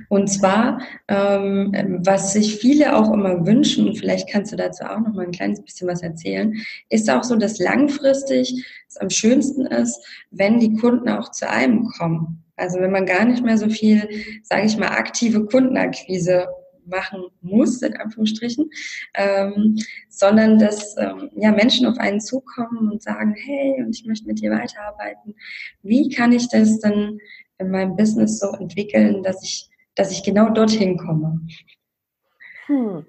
[0.10, 1.72] Und zwar, ähm,
[2.04, 5.32] was sich viele auch immer wünschen, und vielleicht kannst du dazu auch noch mal ein
[5.32, 6.54] kleines bisschen was erzählen,
[6.90, 11.88] ist auch so, dass langfristig es am schönsten ist, wenn die Kunden auch zu einem
[11.98, 12.45] kommen.
[12.56, 14.08] Also wenn man gar nicht mehr so viel,
[14.44, 16.48] sage ich mal, aktive Kundenakquise
[16.86, 18.70] machen muss, in Anführungsstrichen,
[19.16, 19.76] ähm,
[20.10, 24.40] sondern dass ähm, ja, Menschen auf einen zukommen und sagen, hey, und ich möchte mit
[24.40, 25.36] dir weiterarbeiten.
[25.82, 27.20] Wie kann ich das denn
[27.58, 31.42] in meinem Business so entwickeln, dass ich dass ich genau dorthin komme?
[32.68, 33.06] Hm.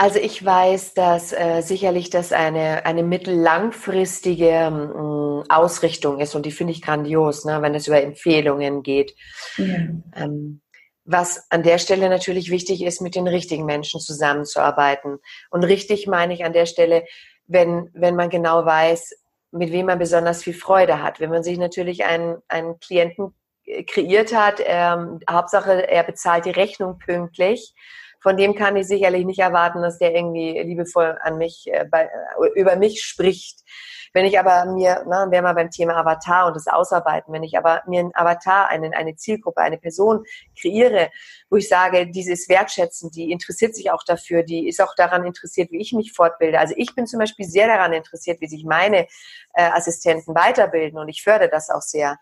[0.00, 6.52] Also ich weiß, dass äh, sicherlich das eine, eine mittellangfristige äh, Ausrichtung ist und die
[6.52, 9.16] finde ich grandios, ne, wenn es über Empfehlungen geht.
[9.56, 9.74] Ja.
[10.14, 10.60] Ähm,
[11.04, 15.18] was an der Stelle natürlich wichtig ist, mit den richtigen Menschen zusammenzuarbeiten.
[15.50, 17.04] Und richtig meine ich an der Stelle,
[17.46, 19.14] wenn, wenn man genau weiß,
[19.50, 21.18] mit wem man besonders viel Freude hat.
[21.18, 23.34] Wenn man sich natürlich einen, einen Klienten
[23.86, 24.60] kreiert hat.
[24.64, 27.74] Ähm, Hauptsache, er bezahlt die Rechnung pünktlich.
[28.20, 32.04] Von dem kann ich sicherlich nicht erwarten, dass der irgendwie liebevoll an mich, äh, bei,
[32.04, 33.60] äh, über mich spricht.
[34.12, 37.58] Wenn ich aber mir, na, wären wir beim Thema Avatar und das Ausarbeiten, wenn ich
[37.58, 40.24] aber mir einen Avatar, eine, eine Zielgruppe, eine Person
[40.60, 41.10] kreiere,
[41.50, 45.24] wo ich sage, diese ist wertschätzend, die interessiert sich auch dafür, die ist auch daran
[45.24, 46.58] interessiert, wie ich mich fortbilde.
[46.58, 49.06] Also ich bin zum Beispiel sehr daran interessiert, wie sich meine
[49.54, 52.18] äh, Assistenten weiterbilden und ich fördere das auch sehr.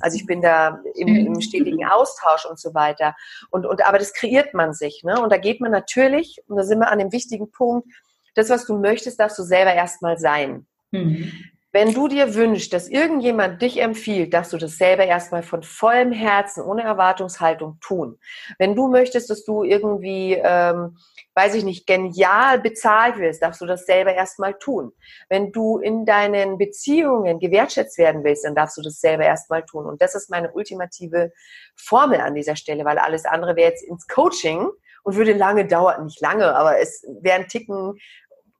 [0.00, 3.14] Also ich bin da im, im stetigen Austausch und so weiter.
[3.50, 5.02] Und, und aber das kreiert man sich.
[5.04, 5.20] Ne?
[5.20, 7.88] Und da geht man natürlich, und da sind wir an dem wichtigen Punkt,
[8.34, 10.66] das, was du möchtest, darfst du selber erstmal sein.
[10.90, 11.32] Mhm.
[11.72, 16.10] Wenn du dir wünschst, dass irgendjemand dich empfiehlt, darfst du das selber erstmal von vollem
[16.10, 18.18] Herzen, ohne Erwartungshaltung tun.
[18.58, 20.96] Wenn du möchtest, dass du irgendwie, ähm,
[21.34, 24.90] weiß ich nicht, genial bezahlt wirst, darfst du das selber erstmal tun.
[25.28, 29.86] Wenn du in deinen Beziehungen gewertschätzt werden willst, dann darfst du das selber erstmal tun.
[29.86, 31.30] Und das ist meine ultimative
[31.76, 34.68] Formel an dieser Stelle, weil alles andere wäre jetzt ins Coaching
[35.04, 37.94] und würde lange dauern, nicht lange, aber es wäre ein Ticken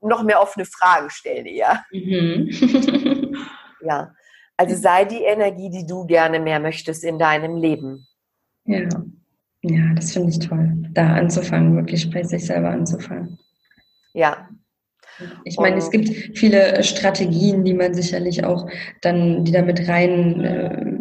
[0.00, 1.84] noch mehr offene Fragen stellen eher.
[1.92, 2.50] Mhm.
[3.82, 4.12] ja,
[4.56, 8.06] also sei die Energie, die du gerne mehr möchtest in deinem Leben.
[8.64, 8.88] Ja,
[9.62, 13.38] ja, das finde ich toll, da anzufangen, wirklich bei sich selber anzufangen.
[14.14, 14.48] Ja.
[15.44, 18.70] Ich meine, es gibt viele Strategien, die man sicherlich auch
[19.02, 20.98] dann, die damit rein, äh,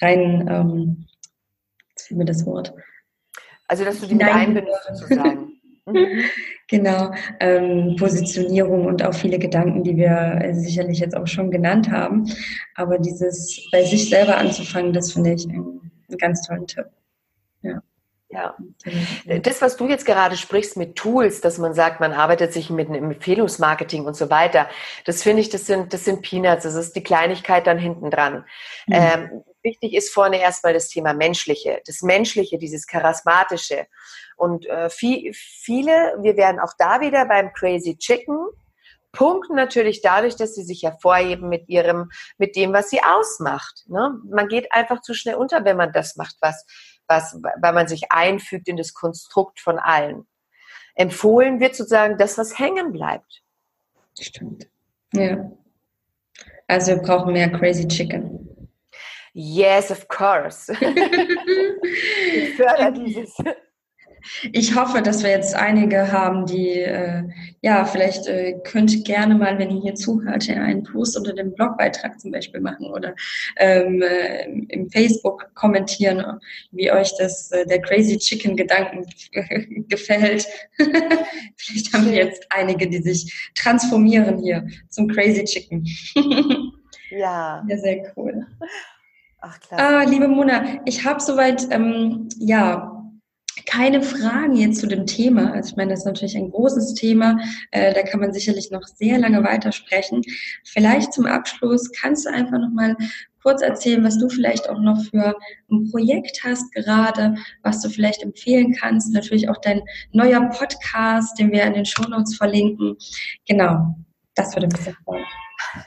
[0.00, 1.06] rein, ähm,
[1.90, 2.72] jetzt fehlt mir das Wort.
[3.68, 5.53] Also, dass du die mit einbindest sozusagen.
[5.86, 6.24] Mhm.
[6.68, 11.90] Genau, ähm, Positionierung und auch viele Gedanken, die wir äh, sicherlich jetzt auch schon genannt
[11.90, 12.30] haben.
[12.74, 16.86] Aber dieses bei sich selber anzufangen, das finde ich einen, einen ganz tollen Tipp.
[17.62, 17.82] Ja.
[18.30, 18.56] Ja.
[19.42, 22.88] Das, was du jetzt gerade sprichst mit Tools, dass man sagt, man arbeitet sich mit
[22.88, 24.68] einem Empfehlungsmarketing und so weiter,
[25.04, 28.44] das finde ich, das sind, das sind Peanuts, das ist die Kleinigkeit dann hinten dran.
[28.86, 28.94] Mhm.
[28.94, 33.86] Ähm, wichtig ist vorne erstmal das Thema Menschliche, das Menschliche, dieses Charismatische.
[34.36, 38.38] Und äh, viel, viele, wir werden auch da wieder beim Crazy Chicken,
[39.14, 43.84] punkten natürlich dadurch, dass sie sich hervorheben mit ihrem, mit dem, was sie ausmacht.
[43.86, 44.20] Ne?
[44.28, 46.66] Man geht einfach zu schnell unter, wenn man das macht, was,
[47.06, 50.26] was, weil man sich einfügt in das Konstrukt von allen.
[50.94, 53.42] Empfohlen wird sozusagen das, was hängen bleibt.
[54.20, 54.68] Stimmt.
[55.12, 55.50] Ja.
[56.68, 58.68] Also wir brauchen mehr Crazy Chicken.
[59.32, 60.72] Yes, of course.
[60.72, 63.36] ich fördere dieses
[64.52, 67.24] ich hoffe, dass wir jetzt einige haben, die, äh,
[67.60, 72.20] ja, vielleicht äh, könnt gerne mal, wenn ihr hier zuhört, einen Post unter dem Blogbeitrag
[72.20, 73.14] zum Beispiel machen oder
[73.56, 76.24] ähm, äh, im Facebook kommentieren,
[76.72, 79.06] wie euch das, äh, der Crazy Chicken Gedanken
[79.88, 80.46] gefällt.
[81.56, 85.86] vielleicht haben wir jetzt einige, die sich transformieren hier zum Crazy Chicken.
[87.10, 87.64] ja.
[87.68, 88.46] Ja, sehr cool.
[89.40, 89.80] Ach, klar.
[89.80, 92.93] Ah, liebe Mona, ich habe soweit, ähm, ja,
[93.66, 95.52] keine Fragen jetzt zu dem Thema.
[95.52, 97.38] Also ich meine, das ist natürlich ein großes Thema.
[97.70, 100.22] Äh, da kann man sicherlich noch sehr lange weitersprechen.
[100.64, 102.96] Vielleicht zum Abschluss kannst du einfach noch mal
[103.42, 105.36] kurz erzählen, was du vielleicht auch noch für
[105.70, 109.12] ein Projekt hast gerade, was du vielleicht empfehlen kannst.
[109.12, 109.82] Natürlich auch dein
[110.12, 112.96] neuer Podcast, den wir in den Shownotes verlinken.
[113.46, 113.94] Genau,
[114.34, 115.24] das würde mich sehr freuen.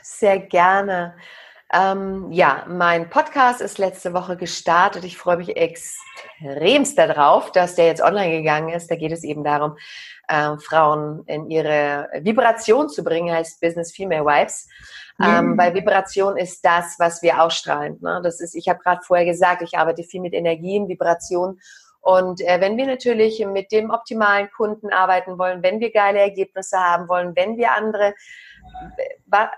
[0.02, 1.14] Sehr gerne.
[1.72, 5.04] Ähm, ja, mein Podcast ist letzte Woche gestartet.
[5.04, 8.90] Ich freue mich extremst darauf, dass der jetzt online gegangen ist.
[8.90, 9.76] Da geht es eben darum,
[10.28, 14.66] äh, Frauen in ihre Vibration zu bringen, heißt Business Female Wives.
[15.20, 17.98] Ähm, weil Vibration ist das, was wir ausstrahlen.
[18.00, 18.20] Ne?
[18.22, 21.58] Das ist, ich habe gerade vorher gesagt, ich arbeite viel mit Energien, Vibration.
[22.00, 26.78] Und äh, wenn wir natürlich mit dem optimalen Kunden arbeiten wollen, wenn wir geile Ergebnisse
[26.78, 28.14] haben wollen, wenn wir andere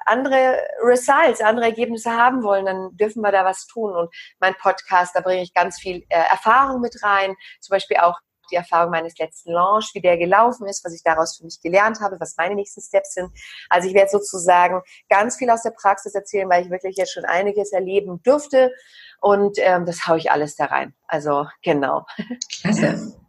[0.07, 3.95] andere Results, andere Ergebnisse haben wollen, dann dürfen wir da was tun.
[3.95, 8.21] Und mein Podcast, da bringe ich ganz viel äh, Erfahrung mit rein, zum Beispiel auch
[8.51, 12.01] die Erfahrung meines letzten Launch, wie der gelaufen ist, was ich daraus für mich gelernt
[12.01, 13.31] habe, was meine nächsten Steps sind.
[13.69, 17.25] Also ich werde sozusagen ganz viel aus der Praxis erzählen, weil ich wirklich jetzt schon
[17.25, 18.73] einiges erleben durfte.
[19.21, 20.95] Und ähm, das haue ich alles da rein.
[21.07, 22.07] Also genau.
[22.61, 23.15] Klasse.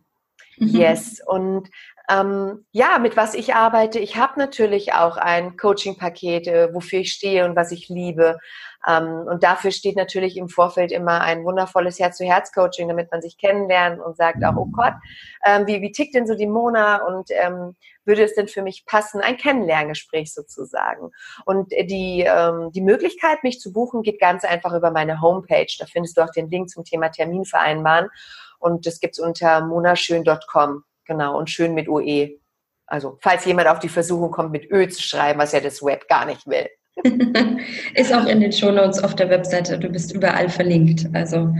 [0.63, 1.19] Yes.
[1.25, 1.69] Und
[2.11, 7.13] ähm, ja, mit was ich arbeite, ich habe natürlich auch ein Coaching-Paket, äh, wofür ich
[7.13, 8.37] stehe und was ich liebe.
[8.87, 14.01] Ähm, und dafür steht natürlich im Vorfeld immer ein wundervolles Herz-zu-Herz-Coaching, damit man sich kennenlernt
[14.01, 14.93] und sagt auch, oh Gott,
[15.45, 18.85] ähm, wie, wie tickt denn so die Mona und ähm, würde es denn für mich
[18.85, 19.21] passen?
[19.21, 21.11] Ein Kennenlerngespräch sozusagen.
[21.45, 25.73] Und die, ähm, die Möglichkeit, mich zu buchen, geht ganz einfach über meine Homepage.
[25.79, 28.09] Da findest du auch den Link zum Thema Termin vereinbaren.
[28.59, 30.83] Und das gibt's unter monaschön.com.
[31.05, 32.39] Genau, und mit UE.
[32.87, 36.07] Also, falls jemand auf die Versuchung kommt, mit Ö zu schreiben, was ja das Web
[36.07, 36.67] gar nicht will.
[37.95, 39.79] Ist auch in den Shownotes auf der Webseite.
[39.79, 41.07] Du bist überall verlinkt.
[41.13, 41.53] Also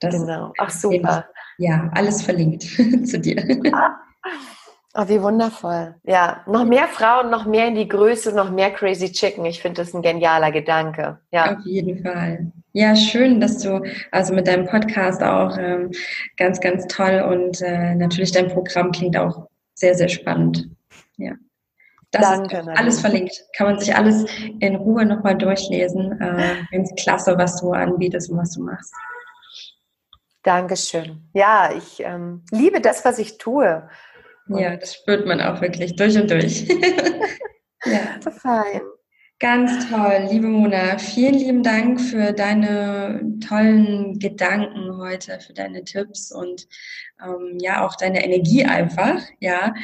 [0.00, 0.52] das genau.
[0.58, 1.26] Ach super.
[1.58, 2.62] Ja, alles verlinkt
[3.04, 3.36] zu dir.
[4.94, 5.94] Oh, wie wundervoll.
[6.04, 9.44] Ja, noch mehr Frauen, noch mehr in die Größe, noch mehr Crazy Chicken.
[9.44, 11.18] Ich finde das ein genialer Gedanke.
[11.30, 11.56] Ja.
[11.56, 12.50] Auf jeden Fall.
[12.72, 13.82] Ja, schön, dass du
[14.12, 15.90] also mit deinem Podcast auch ähm,
[16.36, 20.68] ganz, ganz toll und äh, natürlich dein Programm klingt auch sehr, sehr spannend.
[21.16, 21.32] Ja.
[22.10, 23.44] Das Danke, ist alles verlinkt.
[23.56, 24.24] Kann man sich alles
[24.60, 26.18] in Ruhe nochmal durchlesen.
[26.20, 28.94] Äh, Ganz klasse, was du anbietest und was du machst.
[30.42, 31.28] Dankeschön.
[31.34, 33.86] Ja, ich ähm, liebe das, was ich tue.
[34.48, 36.66] Und ja, das spürt man auch wirklich durch und durch.
[37.84, 38.20] ja.
[38.20, 38.80] So fein.
[39.40, 40.98] Ganz toll, liebe Mona.
[40.98, 46.66] Vielen lieben Dank für deine tollen Gedanken heute, für deine Tipps und
[47.24, 49.74] ähm, ja auch deine Energie einfach, ja,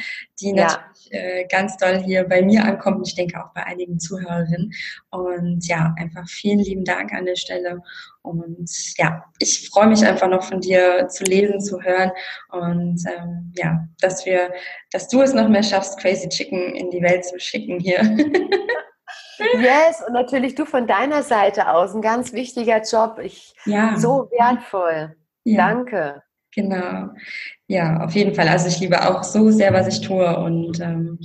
[0.41, 0.55] die ja.
[0.55, 4.73] natürlich äh, ganz doll hier bei mir ankommt ich denke auch bei einigen Zuhörerinnen.
[5.11, 7.81] Und ja, einfach vielen lieben Dank an der Stelle.
[8.23, 12.11] Und ja, ich freue mich einfach noch von dir zu lesen, zu hören
[12.49, 14.51] und ähm, ja, dass wir,
[14.91, 18.01] dass du es noch mehr schaffst, Crazy Chicken in die Welt zu schicken hier.
[19.37, 23.19] Yes, und natürlich du von deiner Seite aus, ein ganz wichtiger Job.
[23.21, 23.97] Ich, ja.
[23.97, 25.15] So wertvoll.
[25.43, 25.67] Ja.
[25.67, 26.23] Danke.
[26.53, 27.09] Genau.
[27.67, 28.47] Ja, auf jeden Fall.
[28.47, 31.19] Also ich liebe auch so sehr, was ich tue und ähm,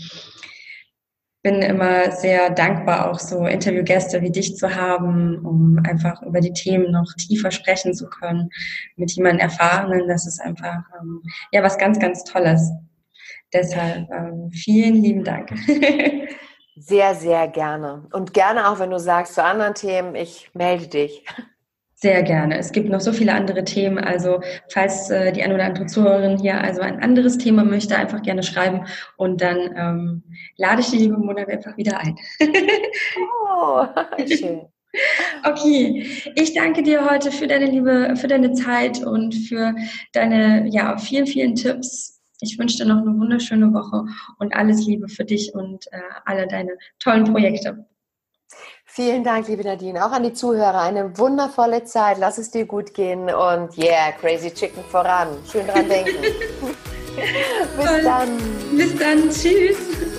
[1.43, 6.53] bin immer sehr dankbar, auch so Interviewgäste wie dich zu haben, um einfach über die
[6.53, 8.51] Themen noch tiefer sprechen zu können
[8.97, 10.09] mit jemandem Erfahrenen.
[10.09, 11.23] Das ist einfach ähm,
[11.53, 12.71] ja was ganz, ganz Tolles.
[13.53, 15.51] Deshalb ähm, vielen lieben Dank.
[16.77, 18.07] Sehr, sehr gerne.
[18.13, 21.25] Und gerne auch, wenn du sagst zu anderen Themen, ich melde dich.
[21.95, 22.57] Sehr gerne.
[22.57, 23.99] Es gibt noch so viele andere Themen.
[23.99, 24.41] Also
[24.71, 28.43] falls äh, die eine oder andere Zuhörerin hier also ein anderes Thema möchte, einfach gerne
[28.43, 28.87] schreiben
[29.19, 30.23] und dann ähm,
[30.57, 32.17] lade ich die liebe Monat einfach wieder ein.
[33.55, 33.85] oh,
[34.27, 34.63] schön.
[35.45, 36.05] Okay,
[36.35, 39.75] ich danke dir heute für deine Liebe, für deine Zeit und für
[40.13, 44.05] deine ja vielen, vielen Tipps ich wünsche dir noch eine wunderschöne Woche
[44.39, 47.87] und alles Liebe für dich und äh, alle deine tollen Projekte.
[48.85, 50.05] Vielen Dank, liebe Nadine.
[50.05, 50.81] Auch an die Zuhörer.
[50.81, 52.19] Eine wundervolle Zeit.
[52.19, 55.29] Lass es dir gut gehen und yeah, Crazy Chicken voran.
[55.51, 56.17] Schön dran denken.
[57.77, 58.39] Bis dann.
[58.77, 59.31] Bis dann.
[59.31, 60.10] Tschüss.